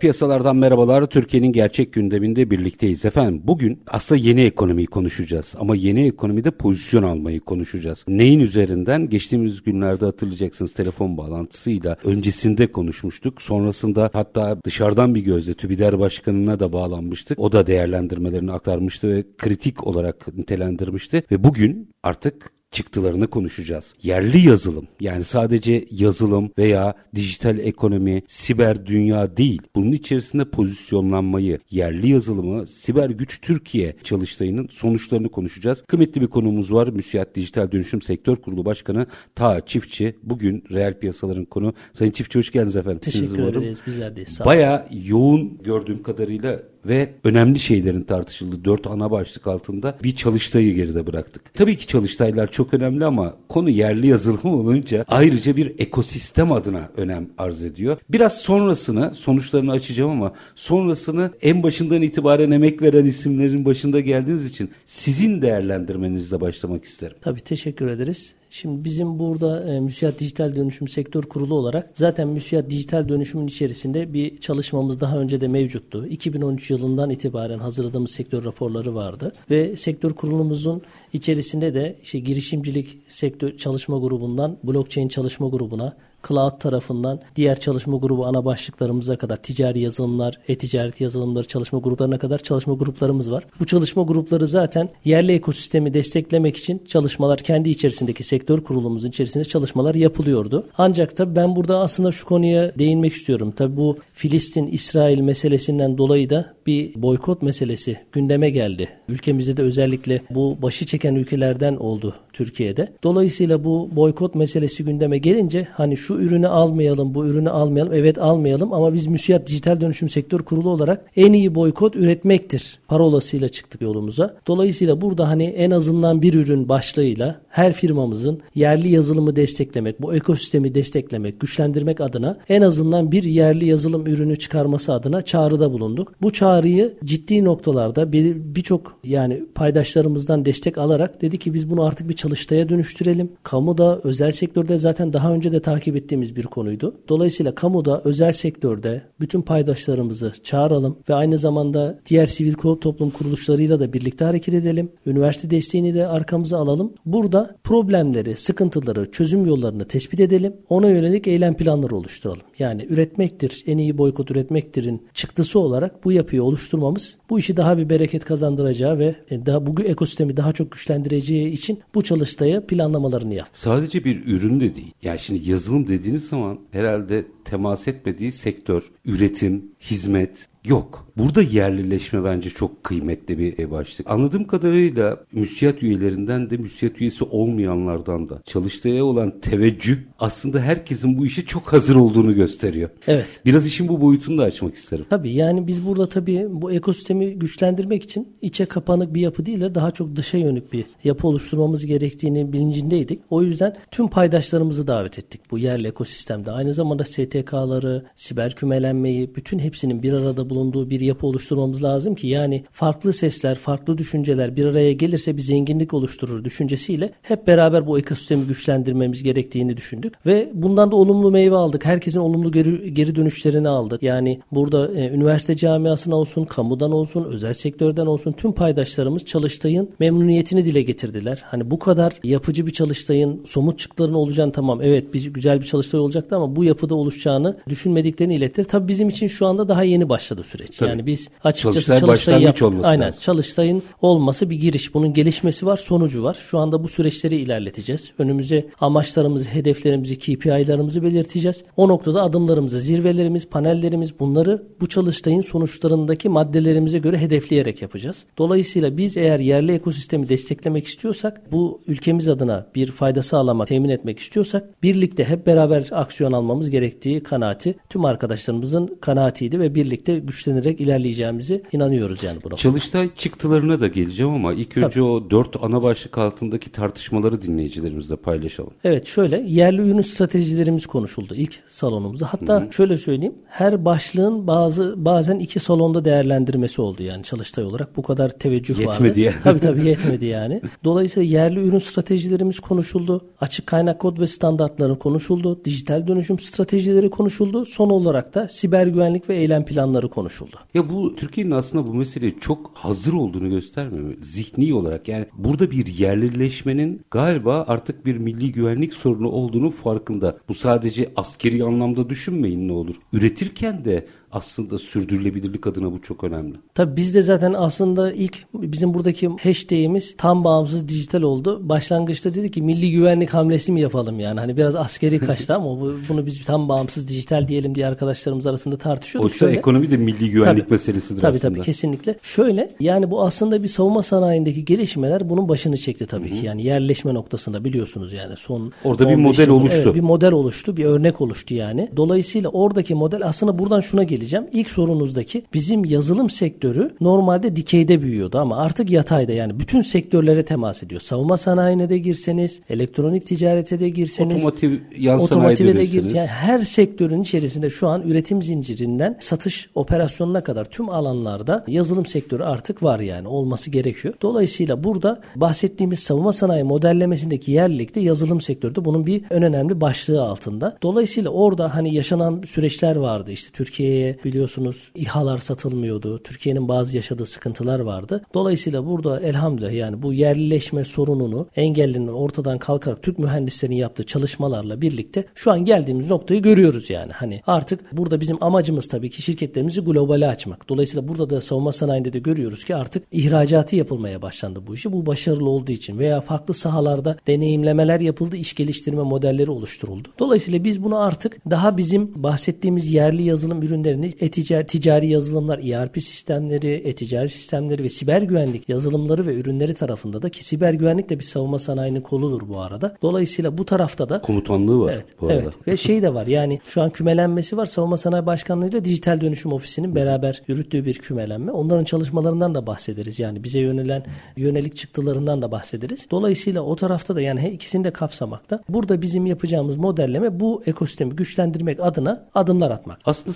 Piyasalardan 0.00 0.56
merhabalar. 0.56 1.06
Türkiye'nin 1.06 1.52
gerçek 1.52 1.92
gündeminde 1.92 2.50
birlikteyiz. 2.50 3.04
Efendim 3.04 3.42
bugün 3.44 3.82
aslında 3.86 4.20
yeni 4.20 4.44
ekonomiyi 4.44 4.86
konuşacağız. 4.86 5.54
Ama 5.58 5.76
yeni 5.76 6.06
ekonomide 6.06 6.50
pozisyon 6.50 7.02
almayı 7.02 7.40
konuşacağız. 7.40 8.04
Neyin 8.08 8.40
üzerinden? 8.40 9.08
Geçtiğimiz 9.08 9.62
günlerde 9.62 10.04
hatırlayacaksınız 10.04 10.72
telefon 10.72 11.16
bağlantısıyla 11.16 11.96
öncesinde 12.04 12.66
konuşmuştuk. 12.66 13.42
Sonrasında 13.42 14.10
hatta 14.12 14.58
dışarıdan 14.64 15.14
bir 15.14 15.20
gözle 15.20 15.54
TÜBİDER 15.54 15.98
Başkanı'na 15.98 16.60
da 16.60 16.72
bağlanmıştık. 16.72 17.38
O 17.38 17.52
da 17.52 17.66
değerlendirmelerini 17.66 18.52
aktarmıştı 18.52 19.08
ve 19.08 19.24
kritik 19.38 19.86
olarak 19.86 20.36
nitelendirmişti. 20.36 21.22
Ve 21.30 21.44
bugün 21.44 21.90
artık 22.02 22.59
çıktılarını 22.70 23.26
konuşacağız. 23.26 23.94
Yerli 24.02 24.48
yazılım 24.48 24.88
yani 25.00 25.24
sadece 25.24 25.84
yazılım 25.90 26.50
veya 26.58 26.94
dijital 27.14 27.58
ekonomi, 27.58 28.22
siber 28.26 28.86
dünya 28.86 29.36
değil. 29.36 29.62
Bunun 29.74 29.92
içerisinde 29.92 30.44
pozisyonlanmayı, 30.44 31.58
yerli 31.70 32.08
yazılımı, 32.08 32.66
siber 32.66 33.10
güç 33.10 33.40
Türkiye 33.40 33.96
çalıştayının 34.02 34.68
sonuçlarını 34.70 35.28
konuşacağız. 35.28 35.82
Kıymetli 35.82 36.20
bir 36.20 36.26
konumuz 36.26 36.72
var. 36.72 36.88
Müsiyat 36.88 37.34
Dijital 37.34 37.72
Dönüşüm 37.72 38.02
Sektör 38.02 38.36
Kurulu 38.36 38.64
Başkanı 38.64 39.06
Ta 39.34 39.60
Çiftçi. 39.60 40.16
Bugün 40.22 40.64
reel 40.72 40.98
piyasaların 40.98 41.44
konu. 41.44 41.74
Sayın 41.92 42.12
Çiftçi 42.12 42.38
hoş 42.38 42.50
geldiniz 42.50 42.76
efendim. 42.76 42.98
Teşekkür 42.98 43.42
ederiz. 43.42 43.80
Bizler 43.86 44.16
de. 44.16 44.24
Sağ 44.26 44.44
Baya 44.44 44.88
yoğun 45.06 45.58
gördüğüm 45.62 46.02
kadarıyla 46.02 46.62
ve 46.86 47.12
önemli 47.24 47.58
şeylerin 47.58 48.02
tartışıldığı 48.02 48.64
dört 48.64 48.86
ana 48.86 49.10
başlık 49.10 49.46
altında 49.46 49.98
bir 50.02 50.14
çalıştayı 50.14 50.74
geride 50.74 51.06
bıraktık. 51.06 51.54
Tabii 51.54 51.76
ki 51.76 51.86
çalıştaylar 51.86 52.50
çok 52.50 52.74
önemli 52.74 53.04
ama 53.04 53.34
konu 53.48 53.70
yerli 53.70 54.06
yazılım 54.06 54.44
olunca 54.54 55.04
ayrıca 55.08 55.56
bir 55.56 55.74
ekosistem 55.78 56.52
adına 56.52 56.88
önem 56.96 57.28
arz 57.38 57.64
ediyor. 57.64 57.96
Biraz 58.08 58.38
sonrasını 58.38 59.14
sonuçlarını 59.14 59.72
açacağım 59.72 60.10
ama 60.10 60.32
sonrasını 60.54 61.30
en 61.42 61.62
başından 61.62 62.02
itibaren 62.02 62.50
emek 62.50 62.82
veren 62.82 63.04
isimlerin 63.04 63.64
başında 63.64 64.00
geldiğiniz 64.00 64.44
için 64.44 64.70
sizin 64.84 65.42
değerlendirmenizle 65.42 66.40
başlamak 66.40 66.84
isterim. 66.84 67.16
Tabii 67.20 67.40
teşekkür 67.40 67.88
ederiz. 67.88 68.34
Şimdi 68.52 68.84
bizim 68.84 69.18
burada 69.18 69.72
e, 69.72 69.80
Müsiyat 69.80 70.20
Dijital 70.20 70.56
Dönüşüm 70.56 70.88
Sektör 70.88 71.22
Kurulu 71.22 71.54
olarak 71.54 71.90
zaten 71.92 72.28
Müsiyat 72.28 72.70
Dijital 72.70 73.08
Dönüşümün 73.08 73.46
içerisinde 73.46 74.12
bir 74.12 74.38
çalışmamız 74.38 75.00
daha 75.00 75.18
önce 75.18 75.40
de 75.40 75.48
mevcuttu. 75.48 76.06
2013 76.06 76.70
yılından 76.70 77.10
itibaren 77.10 77.58
hazırladığımız 77.58 78.10
sektör 78.10 78.44
raporları 78.44 78.94
vardı 78.94 79.32
ve 79.50 79.76
sektör 79.76 80.12
kurulumuzun 80.12 80.82
içerisinde 81.12 81.74
de 81.74 81.96
işte 82.02 82.18
girişimcilik 82.18 82.98
sektör 83.08 83.56
çalışma 83.56 83.98
grubundan 83.98 84.58
blockchain 84.64 85.08
çalışma 85.08 85.48
grubuna 85.48 85.96
Cloud 86.28 86.58
tarafından 86.60 87.20
diğer 87.36 87.60
çalışma 87.60 87.96
grubu 87.96 88.26
ana 88.26 88.44
başlıklarımıza 88.44 89.16
kadar 89.16 89.36
ticari 89.36 89.80
yazılımlar, 89.80 90.38
e-ticaret 90.48 91.00
yazılımları 91.00 91.44
çalışma 91.44 91.78
gruplarına 91.78 92.18
kadar 92.18 92.38
çalışma 92.38 92.74
gruplarımız 92.74 93.30
var. 93.30 93.44
Bu 93.60 93.66
çalışma 93.66 94.02
grupları 94.02 94.46
zaten 94.46 94.88
yerli 95.04 95.32
ekosistemi 95.32 95.94
desteklemek 95.94 96.56
için 96.56 96.82
çalışmalar 96.86 97.38
kendi 97.38 97.70
içerisindeki 97.70 98.24
sektör 98.24 98.60
kurulumuzun 98.60 99.08
içerisinde 99.08 99.44
çalışmalar 99.44 99.94
yapılıyordu. 99.94 100.66
Ancak 100.78 101.16
tabii 101.16 101.36
ben 101.36 101.56
burada 101.56 101.78
aslında 101.78 102.12
şu 102.12 102.26
konuya 102.26 102.78
değinmek 102.78 103.12
istiyorum. 103.12 103.52
Tabii 103.56 103.76
bu 103.76 103.98
Filistin-İsrail 104.12 105.20
meselesinden 105.20 105.98
dolayı 105.98 106.30
da 106.30 106.54
bir 106.66 107.02
boykot 107.02 107.42
meselesi 107.42 107.96
gündeme 108.12 108.50
geldi. 108.50 108.88
Ülkemizde 109.08 109.56
de 109.56 109.62
özellikle 109.62 110.22
bu 110.30 110.56
başı 110.62 110.86
çeken 110.86 111.14
ülkelerden 111.14 111.76
oldu 111.76 112.14
Türkiye'de. 112.32 112.88
Dolayısıyla 113.02 113.64
bu 113.64 113.88
boykot 113.96 114.34
meselesi 114.34 114.84
gündeme 114.84 115.18
gelince 115.18 115.68
hani 115.72 115.96
şu 115.96 116.09
ürünü 116.14 116.48
almayalım, 116.48 117.14
bu 117.14 117.26
ürünü 117.26 117.50
almayalım. 117.50 117.92
Evet 117.92 118.18
almayalım 118.18 118.72
ama 118.72 118.94
biz 118.94 119.06
Müsiyat 119.06 119.46
Dijital 119.46 119.80
Dönüşüm 119.80 120.08
Sektör 120.08 120.38
Kurulu 120.38 120.70
olarak 120.70 121.04
en 121.16 121.32
iyi 121.32 121.54
boykot 121.54 121.96
üretmektir 121.96 122.78
parolasıyla 122.88 123.48
çıktık 123.48 123.82
yolumuza. 123.82 124.36
Dolayısıyla 124.46 125.00
burada 125.00 125.28
hani 125.28 125.44
en 125.44 125.70
azından 125.70 126.22
bir 126.22 126.34
ürün 126.34 126.68
başlığıyla 126.68 127.40
her 127.48 127.72
firmamızın 127.72 128.40
yerli 128.54 128.88
yazılımı 128.88 129.36
desteklemek, 129.36 130.02
bu 130.02 130.14
ekosistemi 130.14 130.74
desteklemek, 130.74 131.40
güçlendirmek 131.40 132.00
adına 132.00 132.38
en 132.48 132.62
azından 132.62 133.12
bir 133.12 133.22
yerli 133.22 133.66
yazılım 133.66 134.06
ürünü 134.06 134.36
çıkarması 134.36 134.92
adına 134.92 135.22
çağrıda 135.22 135.72
bulunduk. 135.72 136.12
Bu 136.22 136.32
çağrıyı 136.32 136.94
ciddi 137.04 137.44
noktalarda 137.44 138.12
birçok 138.12 138.96
bir 139.04 139.10
yani 139.10 139.42
paydaşlarımızdan 139.54 140.44
destek 140.44 140.78
alarak 140.78 141.22
dedi 141.22 141.38
ki 141.38 141.54
biz 141.54 141.70
bunu 141.70 141.82
artık 141.82 142.08
bir 142.08 142.14
çalıştaya 142.14 142.68
dönüştürelim. 142.68 143.32
Kamuda, 143.42 144.00
özel 144.04 144.32
sektörde 144.32 144.78
zaten 144.78 145.12
daha 145.12 145.32
önce 145.32 145.52
de 145.52 145.60
takip 145.60 145.96
ettiğimiz 146.00 146.36
bir 146.36 146.44
konuydu. 146.44 146.94
Dolayısıyla 147.08 147.54
kamuda, 147.54 148.02
özel 148.04 148.32
sektörde 148.32 149.02
bütün 149.20 149.42
paydaşlarımızı 149.42 150.32
çağıralım 150.42 150.98
ve 151.08 151.14
aynı 151.14 151.38
zamanda 151.38 152.00
diğer 152.06 152.26
sivil 152.26 152.54
toplum 152.54 153.10
kuruluşlarıyla 153.10 153.80
da 153.80 153.92
birlikte 153.92 154.24
hareket 154.24 154.54
edelim. 154.54 154.92
Üniversite 155.06 155.50
desteğini 155.50 155.94
de 155.94 156.06
arkamıza 156.06 156.58
alalım. 156.58 156.92
Burada 157.06 157.56
problemleri, 157.64 158.36
sıkıntıları, 158.36 159.10
çözüm 159.10 159.46
yollarını 159.46 159.84
tespit 159.84 160.20
edelim. 160.20 160.52
Ona 160.68 160.88
yönelik 160.90 161.26
eylem 161.26 161.56
planları 161.56 161.96
oluşturalım. 161.96 162.42
Yani 162.58 162.86
üretmektir, 162.90 163.64
en 163.66 163.78
iyi 163.78 163.98
boykot 163.98 164.30
üretmektirin 164.30 165.06
çıktısı 165.14 165.58
olarak 165.58 166.04
bu 166.04 166.12
yapıyı 166.12 166.42
oluşturmamız 166.42 167.16
bu 167.30 167.38
işi 167.38 167.56
daha 167.56 167.78
bir 167.78 167.90
bereket 167.90 168.24
kazandıracağı 168.24 168.98
ve 168.98 169.14
daha 169.46 169.66
bu 169.66 169.82
ekosistemi 169.82 170.36
daha 170.36 170.52
çok 170.52 170.72
güçlendireceği 170.72 171.48
için 171.52 171.80
bu 171.94 172.02
çalıştaya 172.02 172.66
planlamalarını 172.66 173.34
yap. 173.34 173.48
Sadece 173.52 174.04
bir 174.04 174.26
ürün 174.26 174.60
de 174.60 174.74
değil. 174.74 174.92
Yani 175.02 175.18
şimdi 175.18 175.50
yazılım 175.50 175.88
dediğiniz 175.90 176.28
zaman 176.28 176.58
herhalde 176.72 177.24
temas 177.50 177.88
etmediği 177.88 178.32
sektör, 178.32 178.82
üretim, 179.04 179.64
hizmet 179.80 180.48
yok. 180.64 181.06
Burada 181.16 181.42
yerlileşme 181.42 182.24
bence 182.24 182.50
çok 182.50 182.84
kıymetli 182.84 183.38
bir 183.38 183.70
başlık. 183.70 184.10
Anladığım 184.10 184.44
kadarıyla 184.44 185.24
müsiyat 185.32 185.82
üyelerinden 185.82 186.50
de 186.50 186.56
müsiyat 186.56 187.00
üyesi 187.00 187.24
olmayanlardan 187.24 188.28
da 188.28 188.42
çalıştaya 188.44 189.04
olan 189.04 189.40
teveccüh 189.40 189.96
aslında 190.18 190.60
herkesin 190.60 191.18
bu 191.18 191.26
işe 191.26 191.44
çok 191.44 191.72
hazır 191.72 191.96
olduğunu 191.96 192.34
gösteriyor. 192.34 192.90
Evet. 193.06 193.40
Biraz 193.44 193.66
işin 193.66 193.88
bu 193.88 194.00
boyutunu 194.00 194.38
da 194.38 194.42
açmak 194.42 194.74
isterim. 194.74 195.06
Tabii 195.10 195.34
yani 195.34 195.66
biz 195.66 195.86
burada 195.86 196.08
tabii 196.08 196.46
bu 196.50 196.72
ekosistemi 196.72 197.34
güçlendirmek 197.34 198.02
için 198.02 198.28
içe 198.42 198.66
kapanık 198.66 199.14
bir 199.14 199.20
yapı 199.20 199.46
değil 199.46 199.60
de 199.60 199.74
daha 199.74 199.90
çok 199.90 200.16
dışa 200.16 200.38
yönük 200.38 200.72
bir 200.72 200.84
yapı 201.04 201.28
oluşturmamız 201.28 201.86
gerektiğini 201.86 202.52
bilincindeydik. 202.52 203.20
O 203.30 203.42
yüzden 203.42 203.76
tüm 203.90 204.08
paydaşlarımızı 204.08 204.86
davet 204.86 205.18
ettik 205.18 205.40
bu 205.50 205.58
yerli 205.58 205.88
ekosistemde. 205.88 206.50
Aynı 206.50 206.74
zamanda 206.74 207.04
STK'ları, 207.40 208.04
siber 208.16 208.54
kümelenmeyi, 208.54 209.34
bütün 209.34 209.58
hepsinin 209.58 210.02
bir 210.02 210.12
arada 210.12 210.50
bulunduğu 210.50 210.90
bir 210.90 211.00
yapı 211.00 211.26
oluşturmamız 211.26 211.84
lazım 211.84 212.14
ki 212.14 212.26
yani 212.26 212.64
farklı 212.72 213.12
sesler, 213.12 213.54
farklı 213.54 213.98
düşünceler 213.98 214.56
bir 214.56 214.64
araya 214.64 214.92
gelirse 214.92 215.36
bir 215.36 215.42
zenginlik 215.42 215.94
oluşturur 215.94 216.44
düşüncesiyle 216.44 217.10
hep 217.22 217.46
beraber 217.46 217.86
bu 217.86 217.98
ekosistemi 217.98 218.46
güçlendirmemiz 218.46 219.22
gerektiğini 219.22 219.76
düşündük 219.76 220.26
ve 220.26 220.50
bundan 220.54 220.90
da 220.90 220.96
olumlu 220.96 221.30
meyve 221.30 221.56
aldık. 221.56 221.84
Herkesin 221.84 222.20
olumlu 222.20 222.52
geri, 222.52 222.94
geri 222.94 223.16
dönüşlerini 223.16 223.68
aldık. 223.68 224.02
Yani 224.02 224.40
burada 224.52 224.94
e, 224.94 225.08
üniversite 225.10 225.56
camiasına 225.56 226.16
olsun, 226.16 226.44
kamudan 226.44 226.92
olsun, 226.92 227.24
özel 227.24 227.52
sektörden 227.52 228.06
olsun 228.06 228.32
tüm 228.32 228.52
paydaşlarımız 228.52 229.24
çalıştayın 229.24 229.90
memnuniyetini 229.98 230.64
dile 230.64 230.82
getirdiler. 230.82 231.42
Hani 231.44 231.70
bu 231.70 231.78
kadar 231.78 232.12
yapıcı 232.24 232.66
bir 232.66 232.72
çalıştayın 232.72 233.42
somut 233.44 233.78
çıktılarının 233.78 234.16
olacağını 234.16 234.52
tamam 234.52 234.82
evet 234.82 235.14
bir 235.14 235.32
güzel 235.34 235.60
bir 235.60 235.66
çalıştay 235.66 236.00
olacaktı 236.00 236.36
ama 236.36 236.56
bu 236.56 236.64
yapıda 236.64 236.94
oluşacak 236.94 237.19
oluşacağını 237.20 237.56
düşünmediklerini 237.68 238.34
ilettiler. 238.34 238.68
Tabii 238.68 238.88
bizim 238.88 239.08
için 239.08 239.26
şu 239.26 239.46
anda 239.46 239.68
daha 239.68 239.82
yeni 239.82 240.08
başladı 240.08 240.42
süreç. 240.42 240.76
Tabii. 240.76 240.90
Yani 240.90 241.06
biz 241.06 241.30
açıkçası 241.44 241.80
Çalıştay 241.80 242.00
Çalıştay'ı 242.00 242.68
olması 242.68 242.88
aynen, 242.88 243.06
lazım. 243.06 243.20
Çalıştay'ın 243.20 243.82
olması 244.02 244.50
bir 244.50 244.56
giriş. 244.56 244.94
Bunun 244.94 245.12
gelişmesi 245.12 245.66
var, 245.66 245.76
sonucu 245.76 246.22
var. 246.22 246.36
Şu 246.50 246.58
anda 246.58 246.84
bu 246.84 246.88
süreçleri 246.88 247.36
ilerleteceğiz. 247.36 248.12
Önümüze 248.18 248.66
amaçlarımızı, 248.80 249.48
hedeflerimizi, 249.48 250.18
KPI'larımızı 250.18 251.02
belirteceğiz. 251.02 251.64
O 251.76 251.88
noktada 251.88 252.22
adımlarımızı, 252.22 252.80
zirvelerimiz, 252.80 253.48
panellerimiz 253.48 254.20
bunları 254.20 254.62
bu 254.80 254.88
Çalıştay'ın 254.88 255.40
sonuçlarındaki 255.40 256.28
maddelerimize 256.28 256.98
göre 256.98 257.18
hedefleyerek 257.18 257.82
yapacağız. 257.82 258.26
Dolayısıyla 258.38 258.96
biz 258.96 259.16
eğer 259.16 259.40
yerli 259.40 259.72
ekosistemi 259.72 260.28
desteklemek 260.28 260.86
istiyorsak, 260.86 261.52
bu 261.52 261.80
ülkemiz 261.86 262.28
adına 262.28 262.66
bir 262.74 262.86
fayda 262.86 263.22
sağlamak, 263.22 263.68
temin 263.68 263.88
etmek 263.88 264.18
istiyorsak 264.18 264.82
birlikte 264.82 265.24
hep 265.24 265.46
beraber 265.46 265.88
aksiyon 265.90 266.32
almamız 266.32 266.70
gerektiği 266.70 267.09
kanaati 267.18 267.74
tüm 267.88 268.04
arkadaşlarımızın 268.04 268.98
kanaatiydi 269.00 269.60
ve 269.60 269.74
birlikte 269.74 270.18
güçlenerek 270.18 270.80
ilerleyeceğimizi 270.80 271.62
inanıyoruz 271.72 272.22
yani 272.22 272.38
buna. 272.44 272.56
Çalıştay 272.56 273.10
çıktılarına 273.16 273.80
da 273.80 273.86
geleceğim 273.86 274.32
ama 274.32 274.52
ilk 274.52 274.76
önce 274.76 275.02
o 275.02 275.30
dört 275.30 275.56
ana 275.64 275.82
başlık 275.82 276.18
altındaki 276.18 276.72
tartışmaları 276.72 277.42
dinleyicilerimizle 277.42 278.16
paylaşalım. 278.16 278.72
Evet 278.84 279.06
şöyle 279.06 279.44
yerli 279.46 279.82
ürün 279.82 280.00
stratejilerimiz 280.00 280.86
konuşuldu 280.86 281.34
ilk 281.34 281.58
salonumuzda. 281.66 282.32
Hatta 282.32 282.68
şöyle 282.70 282.96
söyleyeyim 282.96 283.34
her 283.46 283.84
başlığın 283.84 284.46
bazı 284.46 284.94
bazen 284.96 285.38
iki 285.38 285.60
salonda 285.60 286.04
değerlendirmesi 286.04 286.82
oldu 286.82 287.02
yani 287.02 287.22
çalıştay 287.22 287.64
olarak 287.64 287.96
bu 287.96 288.02
kadar 288.02 288.28
teveccüh 288.28 288.78
Yetmedi 288.78 289.10
vardı. 289.10 289.20
yani. 289.20 289.34
Tabii 289.44 289.60
tabii 289.60 289.84
yetmedi 289.88 290.26
yani. 290.26 290.60
Dolayısıyla 290.84 291.40
yerli 291.40 291.60
ürün 291.60 291.78
stratejilerimiz 291.78 292.60
konuşuldu. 292.60 293.20
Açık 293.40 293.66
kaynak 293.66 293.98
kod 293.98 294.20
ve 294.20 294.26
standartları 294.26 294.98
konuşuldu. 294.98 295.64
Dijital 295.64 296.06
dönüşüm 296.06 296.38
stratejileri 296.38 296.99
konuşuldu. 297.08 297.64
Son 297.64 297.90
olarak 297.90 298.34
da 298.34 298.48
siber 298.48 298.86
güvenlik 298.86 299.28
ve 299.28 299.36
eylem 299.36 299.64
planları 299.64 300.08
konuşuldu. 300.08 300.56
Ya 300.74 300.90
bu 300.90 301.16
Türkiye'nin 301.16 301.50
aslında 301.50 301.86
bu 301.86 301.94
meseleye 301.94 302.34
çok 302.40 302.70
hazır 302.74 303.12
olduğunu 303.12 303.50
göstermiyor 303.50 304.04
mu? 304.04 304.12
Zihni 304.20 304.74
olarak 304.74 305.08
yani 305.08 305.26
burada 305.38 305.70
bir 305.70 305.86
yerlileşmenin 305.86 307.02
galiba 307.10 307.64
artık 307.68 308.06
bir 308.06 308.16
milli 308.18 308.52
güvenlik 308.52 308.94
sorunu 308.94 309.28
olduğunu 309.28 309.70
farkında. 309.70 310.38
Bu 310.48 310.54
sadece 310.54 311.12
askeri 311.16 311.64
anlamda 311.64 312.10
düşünmeyin 312.10 312.68
ne 312.68 312.72
olur. 312.72 312.94
Üretirken 313.12 313.84
de 313.84 314.06
aslında 314.32 314.78
sürdürülebilirlik 314.78 315.66
adına 315.66 315.92
bu 315.92 316.02
çok 316.02 316.24
önemli. 316.24 316.54
Tabii 316.74 316.96
biz 316.96 317.14
de 317.14 317.22
zaten 317.22 317.52
aslında 317.52 318.12
ilk 318.12 318.38
bizim 318.54 318.94
buradaki 318.94 319.28
hashtag'imiz 319.42 320.14
tam 320.18 320.44
bağımsız 320.44 320.88
dijital 320.88 321.22
oldu. 321.22 321.60
Başlangıçta 321.68 322.34
dedik 322.34 322.52
ki 322.54 322.62
milli 322.62 322.90
güvenlik 322.92 323.30
hamlesi 323.30 323.72
mi 323.72 323.80
yapalım 323.80 324.20
yani 324.20 324.40
hani 324.40 324.56
biraz 324.56 324.76
askeri 324.76 325.18
kaçtı 325.18 325.54
ama 325.54 325.80
bu, 325.80 325.94
bunu 326.08 326.26
biz 326.26 326.44
tam 326.44 326.68
bağımsız 326.68 327.08
dijital 327.08 327.48
diyelim 327.48 327.74
diye 327.74 327.86
arkadaşlarımız 327.86 328.46
arasında 328.46 328.78
tartışıyorduk. 328.78 329.30
Oysa 329.30 329.38
Şöyle- 329.46 329.58
ekonomi 329.58 329.90
de 329.90 329.96
milli 329.96 330.30
güvenlik 330.30 330.62
Tabii. 330.64 330.72
meselesidir 330.72 331.20
Tabii 331.20 331.36
aslında. 331.36 331.54
tabii 331.54 331.64
kesinlikle. 331.64 332.14
Şöyle 332.22 332.76
yani 332.80 333.10
bu 333.10 333.22
aslında 333.22 333.62
bir 333.62 333.68
savunma 333.68 334.02
sanayindeki 334.02 334.64
gelişmeler 334.64 335.28
bunun 335.28 335.48
başını 335.48 335.76
çekti 335.76 336.06
tabii 336.06 336.30
ki. 336.40 336.46
Yani 336.46 336.62
yerleşme 336.62 337.14
noktasında 337.14 337.64
biliyorsunuz 337.64 338.12
yani 338.12 338.36
son 338.36 338.72
Orada 338.84 339.08
bir 339.08 339.14
15 339.14 339.24
model 339.38 339.48
yıldır- 339.48 339.60
oluştu. 339.60 339.80
Evet, 339.84 339.94
bir 339.94 340.00
model 340.00 340.32
oluştu, 340.32 340.76
bir 340.76 340.84
örnek 340.84 341.20
oluştu 341.20 341.54
yani. 341.54 341.88
Dolayısıyla 341.96 342.50
oradaki 342.50 342.94
model 342.94 343.26
aslında 343.26 343.58
buradan 343.58 343.80
şuna 343.80 344.02
geleceğim. 344.20 344.46
İlk 344.52 344.70
sorunuzdaki 344.70 345.44
bizim 345.54 345.84
yazılım 345.84 346.30
sektörü 346.30 346.90
normalde 347.00 347.56
dikeyde 347.56 348.02
büyüyordu 348.02 348.38
ama 348.38 348.56
artık 348.56 348.90
yatayda 348.90 349.32
yani 349.32 349.60
bütün 349.60 349.80
sektörlere 349.80 350.44
temas 350.44 350.82
ediyor. 350.82 351.00
Savunma 351.00 351.36
sanayine 351.36 351.88
de 351.88 351.98
girseniz, 351.98 352.60
elektronik 352.70 353.26
ticarete 353.26 353.80
de 353.80 353.88
girseniz, 353.88 354.36
Otomotiv, 354.36 354.72
yan 354.98 355.20
otomotive 355.20 355.68
de 355.68 355.74
dönüşseniz. 355.74 356.08
gir. 356.08 356.14
Yani 356.14 356.26
her 356.26 356.58
sektörün 356.58 357.22
içerisinde 357.22 357.70
şu 357.70 357.88
an 357.88 358.02
üretim 358.02 358.42
zincirinden 358.42 359.16
satış 359.20 359.70
operasyonuna 359.74 360.42
kadar 360.42 360.64
tüm 360.64 360.90
alanlarda 360.90 361.64
yazılım 361.68 362.06
sektörü 362.06 362.42
artık 362.42 362.82
var 362.82 363.00
yani 363.00 363.28
olması 363.28 363.70
gerekiyor. 363.70 364.14
Dolayısıyla 364.22 364.84
burada 364.84 365.20
bahsettiğimiz 365.36 365.98
savunma 365.98 366.32
sanayi 366.32 366.64
modellemesindeki 366.64 367.52
yerlilik 367.52 367.94
de 367.94 368.00
yazılım 368.00 368.40
sektörü 368.40 368.74
de 368.74 368.84
bunun 368.84 369.06
bir 369.06 369.22
en 369.30 369.42
önemli 369.42 369.80
başlığı 369.80 370.22
altında. 370.22 370.76
Dolayısıyla 370.82 371.30
orada 371.30 371.74
hani 371.74 371.94
yaşanan 371.94 372.42
süreçler 372.46 372.96
vardı. 372.96 373.32
İşte 373.32 373.50
Türkiye'ye 373.52 374.09
biliyorsunuz 374.24 374.90
İHA'lar 374.94 375.38
satılmıyordu. 375.38 376.18
Türkiye'nin 376.18 376.68
bazı 376.68 376.96
yaşadığı 376.96 377.26
sıkıntılar 377.26 377.80
vardı. 377.80 378.22
Dolayısıyla 378.34 378.86
burada 378.86 379.20
elhamdülillah 379.20 379.72
yani 379.72 380.02
bu 380.02 380.12
yerlileşme 380.12 380.84
sorununu 380.84 381.46
engellenin 381.56 382.08
ortadan 382.08 382.58
kalkarak 382.58 383.02
Türk 383.02 383.18
mühendislerin 383.18 383.74
yaptığı 383.74 384.06
çalışmalarla 384.06 384.80
birlikte 384.80 385.24
şu 385.34 385.52
an 385.52 385.64
geldiğimiz 385.64 386.10
noktayı 386.10 386.42
görüyoruz 386.42 386.90
yani. 386.90 387.12
Hani 387.12 387.40
artık 387.46 387.96
burada 387.96 388.20
bizim 388.20 388.44
amacımız 388.44 388.88
tabii 388.88 389.10
ki 389.10 389.22
şirketlerimizi 389.22 389.80
globale 389.80 390.28
açmak. 390.28 390.68
Dolayısıyla 390.68 391.08
burada 391.08 391.30
da 391.30 391.40
savunma 391.40 391.72
sanayinde 391.72 392.12
de 392.12 392.18
görüyoruz 392.18 392.64
ki 392.64 392.76
artık 392.76 393.04
ihracatı 393.12 393.76
yapılmaya 393.76 394.22
başlandı 394.22 394.66
bu 394.66 394.74
işi. 394.74 394.92
Bu 394.92 395.06
başarılı 395.06 395.48
olduğu 395.48 395.72
için 395.72 395.98
veya 395.98 396.20
farklı 396.20 396.54
sahalarda 396.54 397.16
deneyimlemeler 397.26 398.00
yapıldı, 398.00 398.36
iş 398.36 398.54
geliştirme 398.54 399.02
modelleri 399.02 399.50
oluşturuldu. 399.50 400.08
Dolayısıyla 400.18 400.64
biz 400.64 400.84
bunu 400.84 400.98
artık 400.98 401.50
daha 401.50 401.76
bizim 401.76 402.22
bahsettiğimiz 402.22 402.92
yerli 402.92 403.22
yazılım 403.22 403.62
ürünlerini 403.62 403.99
e-ticari 404.06 404.66
ticari 404.66 405.08
yazılımlar, 405.08 405.58
ERP 405.58 406.02
sistemleri, 406.02 406.68
e-ticari 406.84 407.28
sistemleri 407.28 407.84
ve 407.84 407.88
siber 407.88 408.22
güvenlik 408.22 408.68
yazılımları 408.68 409.26
ve 409.26 409.34
ürünleri 409.34 409.74
tarafında 409.74 410.22
da 410.22 410.28
ki 410.28 410.44
siber 410.44 410.72
güvenlik 410.72 411.10
de 411.10 411.18
bir 411.18 411.24
savunma 411.24 411.58
sanayinin 411.58 412.00
koludur 412.00 412.42
bu 412.48 412.60
arada. 412.60 412.96
Dolayısıyla 413.02 413.58
bu 413.58 413.64
tarafta 413.64 414.08
da 414.08 414.20
Komutanlığı 414.22 414.80
var 414.80 414.92
Evet, 414.94 415.06
bu 415.20 415.26
arada. 415.26 415.40
evet. 415.42 415.68
Ve 415.68 415.76
şey 415.76 416.02
de 416.02 416.14
var 416.14 416.26
yani 416.26 416.60
şu 416.66 416.82
an 416.82 416.90
kümelenmesi 416.90 417.56
var. 417.56 417.66
Savunma 417.66 417.96
Sanayi 417.96 418.26
Başkanlığı 418.26 418.68
ile 418.68 418.84
Dijital 418.84 419.20
Dönüşüm 419.20 419.52
Ofisi'nin 419.52 419.94
beraber 419.94 420.42
yürüttüğü 420.48 420.84
bir 420.84 420.94
kümelenme. 420.94 421.52
Onların 421.52 421.84
çalışmalarından 421.84 422.54
da 422.54 422.66
bahsederiz. 422.66 423.18
Yani 423.18 423.44
bize 423.44 423.60
yönelen 423.60 424.04
yönelik 424.36 424.76
çıktılarından 424.76 425.42
da 425.42 425.50
bahsederiz. 425.52 426.06
Dolayısıyla 426.10 426.62
o 426.62 426.76
tarafta 426.76 427.14
da 427.16 427.20
yani 427.20 427.50
ikisini 427.50 427.84
de 427.84 427.90
kapsamakta. 427.90 428.60
Burada 428.68 429.02
bizim 429.02 429.26
yapacağımız 429.26 429.76
modelleme 429.76 430.40
bu 430.40 430.62
ekosistemi 430.66 431.16
güçlendirmek 431.16 431.80
adına 431.80 432.26
adımlar 432.34 432.70
atmak. 432.70 432.98
Aslında 433.04 433.32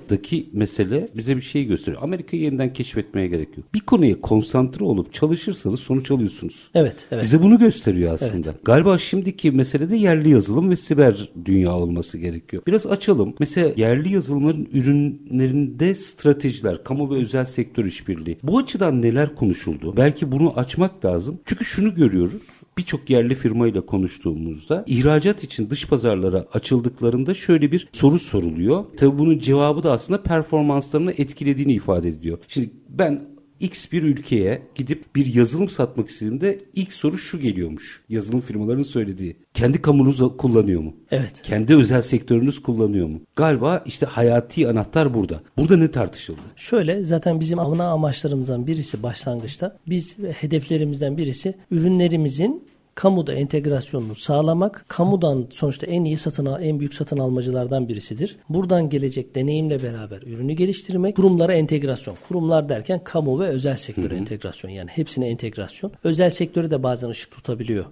savunmadaki 0.00 0.50
mesele 0.52 1.06
bize 1.16 1.36
bir 1.36 1.42
şey 1.42 1.64
gösteriyor. 1.64 2.02
Amerika'yı 2.02 2.42
yeniden 2.42 2.72
keşfetmeye 2.72 3.28
gerek 3.28 3.56
yok. 3.56 3.74
Bir 3.74 3.80
konuya 3.80 4.20
konsantre 4.20 4.84
olup 4.84 5.12
çalışırsanız 5.12 5.80
sonuç 5.80 6.10
alıyorsunuz. 6.10 6.70
Evet, 6.74 7.06
evet. 7.10 7.24
Bize 7.24 7.42
bunu 7.42 7.58
gösteriyor 7.58 8.14
aslında. 8.14 8.54
Galiba 8.64 8.98
şimdiki 8.98 9.50
meselede 9.50 9.96
yerli 9.96 10.30
yazılım 10.30 10.70
ve 10.70 10.76
siber 10.76 11.30
dünya 11.44 11.72
olması 11.72 12.18
gerekiyor. 12.18 12.62
Biraz 12.66 12.86
açalım. 12.86 13.34
Mesela 13.40 13.72
yerli 13.76 14.12
yazılımların 14.12 14.68
ürünlerinde 14.72 15.94
stratejiler, 15.94 16.84
kamu 16.84 17.10
ve 17.10 17.14
özel 17.14 17.44
sektör 17.44 17.84
işbirliği. 17.84 18.38
Bu 18.42 18.58
açıdan 18.58 19.02
neler 19.02 19.34
konuşuldu? 19.34 19.94
Belki 19.96 20.32
bunu 20.32 20.58
açmak 20.58 21.04
lazım. 21.04 21.38
Çünkü 21.44 21.64
şunu 21.64 21.94
görüyoruz. 21.94 22.42
Birçok 22.78 23.10
yerli 23.10 23.34
firmayla 23.34 23.80
konuştuğumuzda 23.80 24.84
ihracat 24.86 25.44
için 25.44 25.70
dış 25.70 25.86
pazarlara 25.86 26.46
açıldıklarında 26.52 27.34
şöyle 27.34 27.72
bir 27.72 27.88
soru 27.92 28.18
soruluyor. 28.18 28.84
Tabii 28.96 29.18
bunun 29.18 29.38
cevabı 29.38 29.82
da 29.82 29.89
aslında 29.90 30.22
performanslarını 30.22 31.12
etkilediğini 31.12 31.72
ifade 31.72 32.08
ediyor. 32.08 32.38
Şimdi 32.48 32.70
ben 32.88 33.30
X 33.60 33.92
bir 33.92 34.02
ülkeye 34.02 34.62
gidip 34.74 35.16
bir 35.16 35.34
yazılım 35.34 35.68
satmak 35.68 36.08
istediğimde 36.08 36.58
ilk 36.74 36.92
soru 36.92 37.18
şu 37.18 37.40
geliyormuş. 37.40 38.02
Yazılım 38.08 38.40
firmalarının 38.40 38.82
söylediği. 38.82 39.36
Kendi 39.54 39.82
kamunuz 39.82 40.36
kullanıyor 40.36 40.80
mu? 40.80 40.94
Evet. 41.10 41.42
Kendi 41.42 41.74
özel 41.74 42.02
sektörünüz 42.02 42.62
kullanıyor 42.62 43.08
mu? 43.08 43.20
Galiba 43.36 43.82
işte 43.86 44.06
hayati 44.06 44.68
anahtar 44.68 45.14
burada. 45.14 45.40
Burada 45.56 45.76
ne 45.76 45.90
tartışıldı? 45.90 46.40
Şöyle 46.56 47.02
zaten 47.02 47.40
bizim 47.40 47.58
ana 47.58 47.88
amaçlarımızdan 47.88 48.66
birisi 48.66 49.02
başlangıçta 49.02 49.76
biz 49.86 50.18
hedeflerimizden 50.18 51.16
birisi 51.16 51.54
ürünlerimizin 51.70 52.64
kamuda 53.00 53.34
entegrasyonunu 53.34 54.14
sağlamak, 54.14 54.84
kamudan 54.88 55.46
sonuçta 55.50 55.86
en 55.86 56.04
iyi 56.04 56.16
satın 56.16 56.46
al, 56.46 56.62
en 56.62 56.80
büyük 56.80 56.94
satın 56.94 57.18
almacılardan 57.18 57.88
birisidir. 57.88 58.36
Buradan 58.48 58.88
gelecek 58.88 59.34
deneyimle 59.34 59.82
beraber 59.82 60.22
ürünü 60.22 60.52
geliştirmek, 60.52 61.16
kurumlara 61.16 61.54
entegrasyon. 61.54 62.16
Kurumlar 62.28 62.68
derken 62.68 63.04
kamu 63.04 63.40
ve 63.40 63.46
özel 63.46 63.76
sektöre 63.76 64.16
entegrasyon 64.16 64.70
yani 64.70 64.90
hepsine 64.90 65.28
entegrasyon. 65.28 65.92
Özel 66.04 66.30
sektörü 66.30 66.70
de 66.70 66.82
bazen 66.82 67.08
ışık 67.08 67.30
tutabiliyor. 67.30 67.84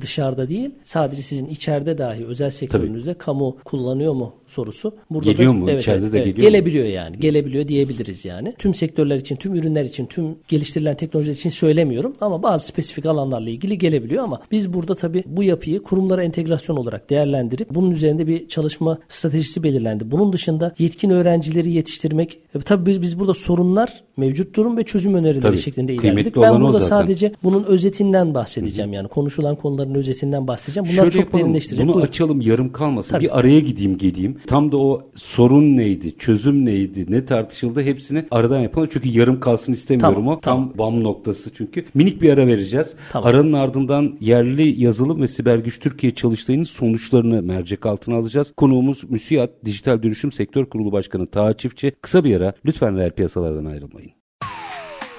Dışarıda 0.00 0.48
değil, 0.48 0.70
sadece 0.84 1.22
sizin 1.22 1.46
içeride 1.46 1.98
dahi 1.98 2.24
özel 2.24 2.50
sektörünüzde 2.50 3.14
kamu 3.14 3.56
kullanıyor 3.64 4.12
mu 4.12 4.32
sorusu. 4.46 4.94
Burada 5.10 5.32
Geliyor 5.32 5.52
da, 5.52 5.56
mu? 5.56 5.70
Evet, 5.70 5.82
İçeride 5.82 6.04
evet, 6.04 6.12
de 6.12 6.18
evet. 6.18 6.26
geliyor 6.26 6.50
mu? 6.50 6.52
Gelebiliyor 6.52 6.86
yani. 6.86 7.18
Gelebiliyor 7.18 7.68
diyebiliriz 7.68 8.24
yani. 8.24 8.54
Tüm 8.58 8.74
sektörler 8.74 9.16
için, 9.16 9.36
tüm 9.36 9.54
ürünler 9.54 9.84
için, 9.84 10.06
tüm 10.06 10.36
geliştirilen 10.48 10.96
teknolojiler 10.96 11.34
için 11.34 11.50
söylemiyorum 11.50 12.14
ama 12.20 12.42
bazı 12.42 12.66
spesifik 12.66 13.06
alanlarla 13.06 13.50
ilgili 13.50 13.78
gelebiliyor 13.78 14.24
ama 14.24 14.40
biz 14.50 14.72
burada 14.72 14.94
tabii 14.94 15.24
bu 15.26 15.42
yapıyı 15.42 15.82
kurumlara 15.82 16.24
entegrasyon 16.24 16.76
olarak 16.76 17.10
değerlendirip 17.10 17.70
bunun 17.70 17.90
üzerinde 17.90 18.26
bir 18.26 18.48
çalışma 18.48 18.98
stratejisi 19.08 19.62
belirlendi. 19.62 20.10
Bunun 20.10 20.32
dışında 20.32 20.74
yetkin 20.78 21.10
öğrencileri 21.10 21.70
yetiştirmek. 21.70 22.38
E, 22.54 22.58
tabii 22.58 23.02
biz, 23.02 23.18
burada 23.18 23.34
sorunlar, 23.34 24.04
mevcut 24.16 24.56
durum 24.56 24.76
ve 24.76 24.82
çözüm 24.82 25.14
önerileri 25.14 25.40
Tabii, 25.40 25.58
şeklinde 25.58 25.94
ilerledik. 25.94 26.36
Ben 26.36 26.60
burada 26.60 26.80
sadece 26.80 27.32
bunun 27.42 27.64
özetinden 27.64 28.34
bahsedeceğim 28.34 28.92
yani 28.92 29.08
konuşulan 29.08 29.43
konuşulan 29.44 29.56
konuların 29.56 29.94
özetinden 29.94 30.48
bahsedeceğim. 30.48 30.84
Bunlar 30.84 30.96
Şöyle 30.96 31.10
çok 31.10 31.20
yapalım, 31.20 31.44
derinleştirecek. 31.44 31.86
Bunu 31.86 31.94
Buyurun. 31.94 32.08
açalım 32.08 32.40
yarım 32.40 32.72
kalmasın. 32.72 33.10
Tabii. 33.10 33.24
Bir 33.24 33.38
araya 33.38 33.60
gideyim 33.60 33.98
geleyim. 33.98 34.36
Tam 34.46 34.72
da 34.72 34.76
o 34.76 35.00
sorun 35.16 35.76
neydi, 35.76 36.16
çözüm 36.18 36.64
neydi, 36.64 37.06
ne 37.08 37.24
tartışıldı 37.26 37.82
hepsini 37.82 38.24
aradan 38.30 38.60
yapalım. 38.60 38.88
Çünkü 38.92 39.08
yarım 39.08 39.40
kalsın 39.40 39.72
istemiyorum 39.72 40.14
Tamam, 40.14 40.36
o. 40.36 40.40
Tam 40.40 40.72
tamam. 40.72 40.72
bam 40.78 41.04
noktası 41.04 41.50
çünkü. 41.54 41.84
Minik 41.94 42.22
bir 42.22 42.32
ara 42.32 42.46
vereceğiz. 42.46 42.94
Tamam. 43.12 43.28
Aranın 43.28 43.52
ardından 43.52 44.16
yerli 44.20 44.82
yazılım 44.82 45.22
ve 45.22 45.28
siber 45.28 45.58
güç 45.58 45.80
Türkiye 45.80 46.14
çalıştayının 46.14 46.64
sonuçlarını 46.64 47.42
mercek 47.42 47.86
altına 47.86 48.16
alacağız. 48.16 48.52
Konuğumuz 48.56 49.10
MÜSİAD 49.10 49.50
Dijital 49.64 50.02
Dönüşüm 50.02 50.32
Sektör 50.32 50.64
Kurulu 50.64 50.92
Başkanı 50.92 51.26
Taha 51.26 51.52
Çiftçi. 51.52 51.92
Kısa 52.02 52.24
bir 52.24 52.36
ara 52.36 52.52
lütfen 52.66 52.96
reel 52.96 53.10
piyasalardan 53.10 53.64
ayrılmayın. 53.64 54.10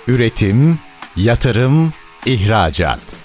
Üretim, 0.08 0.80
yatırım, 1.18 1.92
ihracat. 2.26 3.25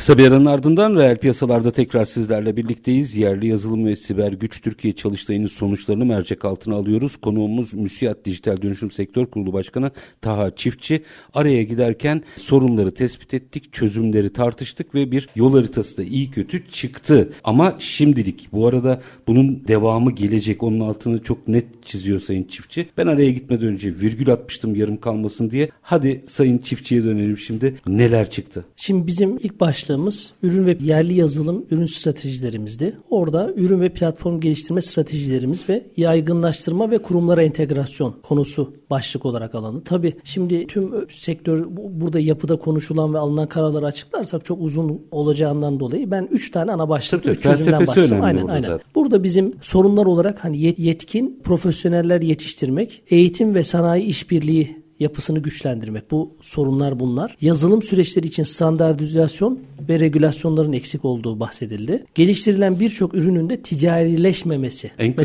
Kısa 0.00 0.18
bir 0.18 0.28
aranın 0.28 0.46
ardından 0.46 0.96
reel 0.96 1.16
piyasalarda 1.16 1.70
tekrar 1.70 2.04
sizlerle 2.04 2.56
birlikteyiz. 2.56 3.16
Yerli 3.16 3.46
yazılım 3.46 3.86
ve 3.86 3.96
siber 3.96 4.32
güç 4.32 4.60
Türkiye 4.60 4.92
çalıştayının 4.92 5.46
sonuçlarını 5.46 6.04
mercek 6.04 6.44
altına 6.44 6.74
alıyoruz. 6.74 7.16
Konuğumuz 7.16 7.74
MÜSİAD 7.74 8.24
Dijital 8.24 8.62
Dönüşüm 8.62 8.90
Sektör 8.90 9.26
Kurulu 9.26 9.52
Başkanı 9.52 9.90
Taha 10.20 10.56
Çiftçi. 10.56 11.02
Araya 11.34 11.62
giderken 11.62 12.22
sorunları 12.36 12.94
tespit 12.94 13.34
ettik, 13.34 13.72
çözümleri 13.72 14.32
tartıştık 14.32 14.94
ve 14.94 15.12
bir 15.12 15.28
yol 15.36 15.54
haritası 15.54 15.96
da 15.96 16.02
iyi 16.02 16.30
kötü 16.30 16.68
çıktı. 16.68 17.32
Ama 17.44 17.76
şimdilik 17.78 18.48
bu 18.52 18.66
arada 18.66 19.00
bunun 19.26 19.68
devamı 19.68 20.12
gelecek. 20.12 20.62
Onun 20.62 20.80
altını 20.80 21.22
çok 21.22 21.48
net 21.48 21.66
çiziyor 21.84 22.18
Sayın 22.18 22.44
Çiftçi. 22.44 22.88
Ben 22.96 23.06
araya 23.06 23.30
gitmeden 23.30 23.68
önce 23.68 23.88
virgül 24.00 24.32
atmıştım 24.32 24.74
yarım 24.74 24.96
kalmasın 24.96 25.50
diye. 25.50 25.68
Hadi 25.82 26.24
Sayın 26.26 26.58
Çiftçi'ye 26.58 27.04
dönelim 27.04 27.38
şimdi. 27.38 27.74
Neler 27.86 28.30
çıktı? 28.30 28.64
Şimdi 28.76 29.06
bizim 29.06 29.36
ilk 29.36 29.60
başlığımız 29.90 30.32
ürün 30.42 30.66
ve 30.66 30.76
yerli 30.80 31.14
yazılım 31.14 31.64
ürün 31.70 31.86
stratejilerimizdi. 31.86 32.96
Orada 33.10 33.52
ürün 33.56 33.80
ve 33.80 33.88
platform 33.88 34.40
geliştirme 34.40 34.82
stratejilerimiz 34.82 35.68
ve 35.68 35.82
yaygınlaştırma 35.96 36.90
ve 36.90 36.98
kurumlara 36.98 37.42
entegrasyon 37.42 38.14
konusu 38.22 38.72
başlık 38.90 39.26
olarak 39.26 39.54
alındı. 39.54 39.82
Tabii 39.84 40.14
şimdi 40.24 40.66
tüm 40.66 40.90
sektör 41.10 41.64
bu- 41.70 42.00
burada 42.00 42.20
yapıda 42.20 42.56
konuşulan 42.56 43.14
ve 43.14 43.18
alınan 43.18 43.48
kararları 43.48 43.86
açıklarsak 43.86 44.44
çok 44.44 44.62
uzun 44.62 45.00
olacağından 45.10 45.80
dolayı 45.80 46.10
ben 46.10 46.28
3 46.30 46.50
tane 46.50 46.72
ana 46.72 46.88
başlık 46.88 47.22
Tabii, 47.24 47.32
üç 47.32 47.40
Felsefesi 47.42 48.00
önemli 48.00 48.22
Aynen, 48.24 48.42
burada 48.42 48.52
aynen. 48.52 48.68
zaten. 48.68 48.86
Burada 48.94 49.22
bizim 49.22 49.52
sorunlar 49.60 50.06
olarak 50.06 50.44
hani 50.44 50.56
yet- 50.56 50.78
yetkin 50.80 51.40
profesyoneller 51.44 52.20
yetiştirmek, 52.22 53.02
eğitim 53.10 53.54
ve 53.54 53.62
sanayi 53.62 54.04
işbirliği 54.04 54.79
yapısını 55.00 55.38
güçlendirmek. 55.38 56.10
Bu 56.10 56.30
sorunlar 56.40 57.00
bunlar. 57.00 57.36
Yazılım 57.40 57.82
süreçleri 57.82 58.26
için 58.26 58.42
standartizasyon 58.42 59.58
ve 59.88 60.00
regülasyonların 60.00 60.72
eksik 60.72 61.04
olduğu 61.04 61.40
bahsedildi. 61.40 62.04
Geliştirilen 62.14 62.80
birçok 62.80 63.14
ürünün 63.14 63.50
de 63.50 63.60
ticarileşmemesi 63.60 64.90
En 64.98 65.12
bu 65.12 65.16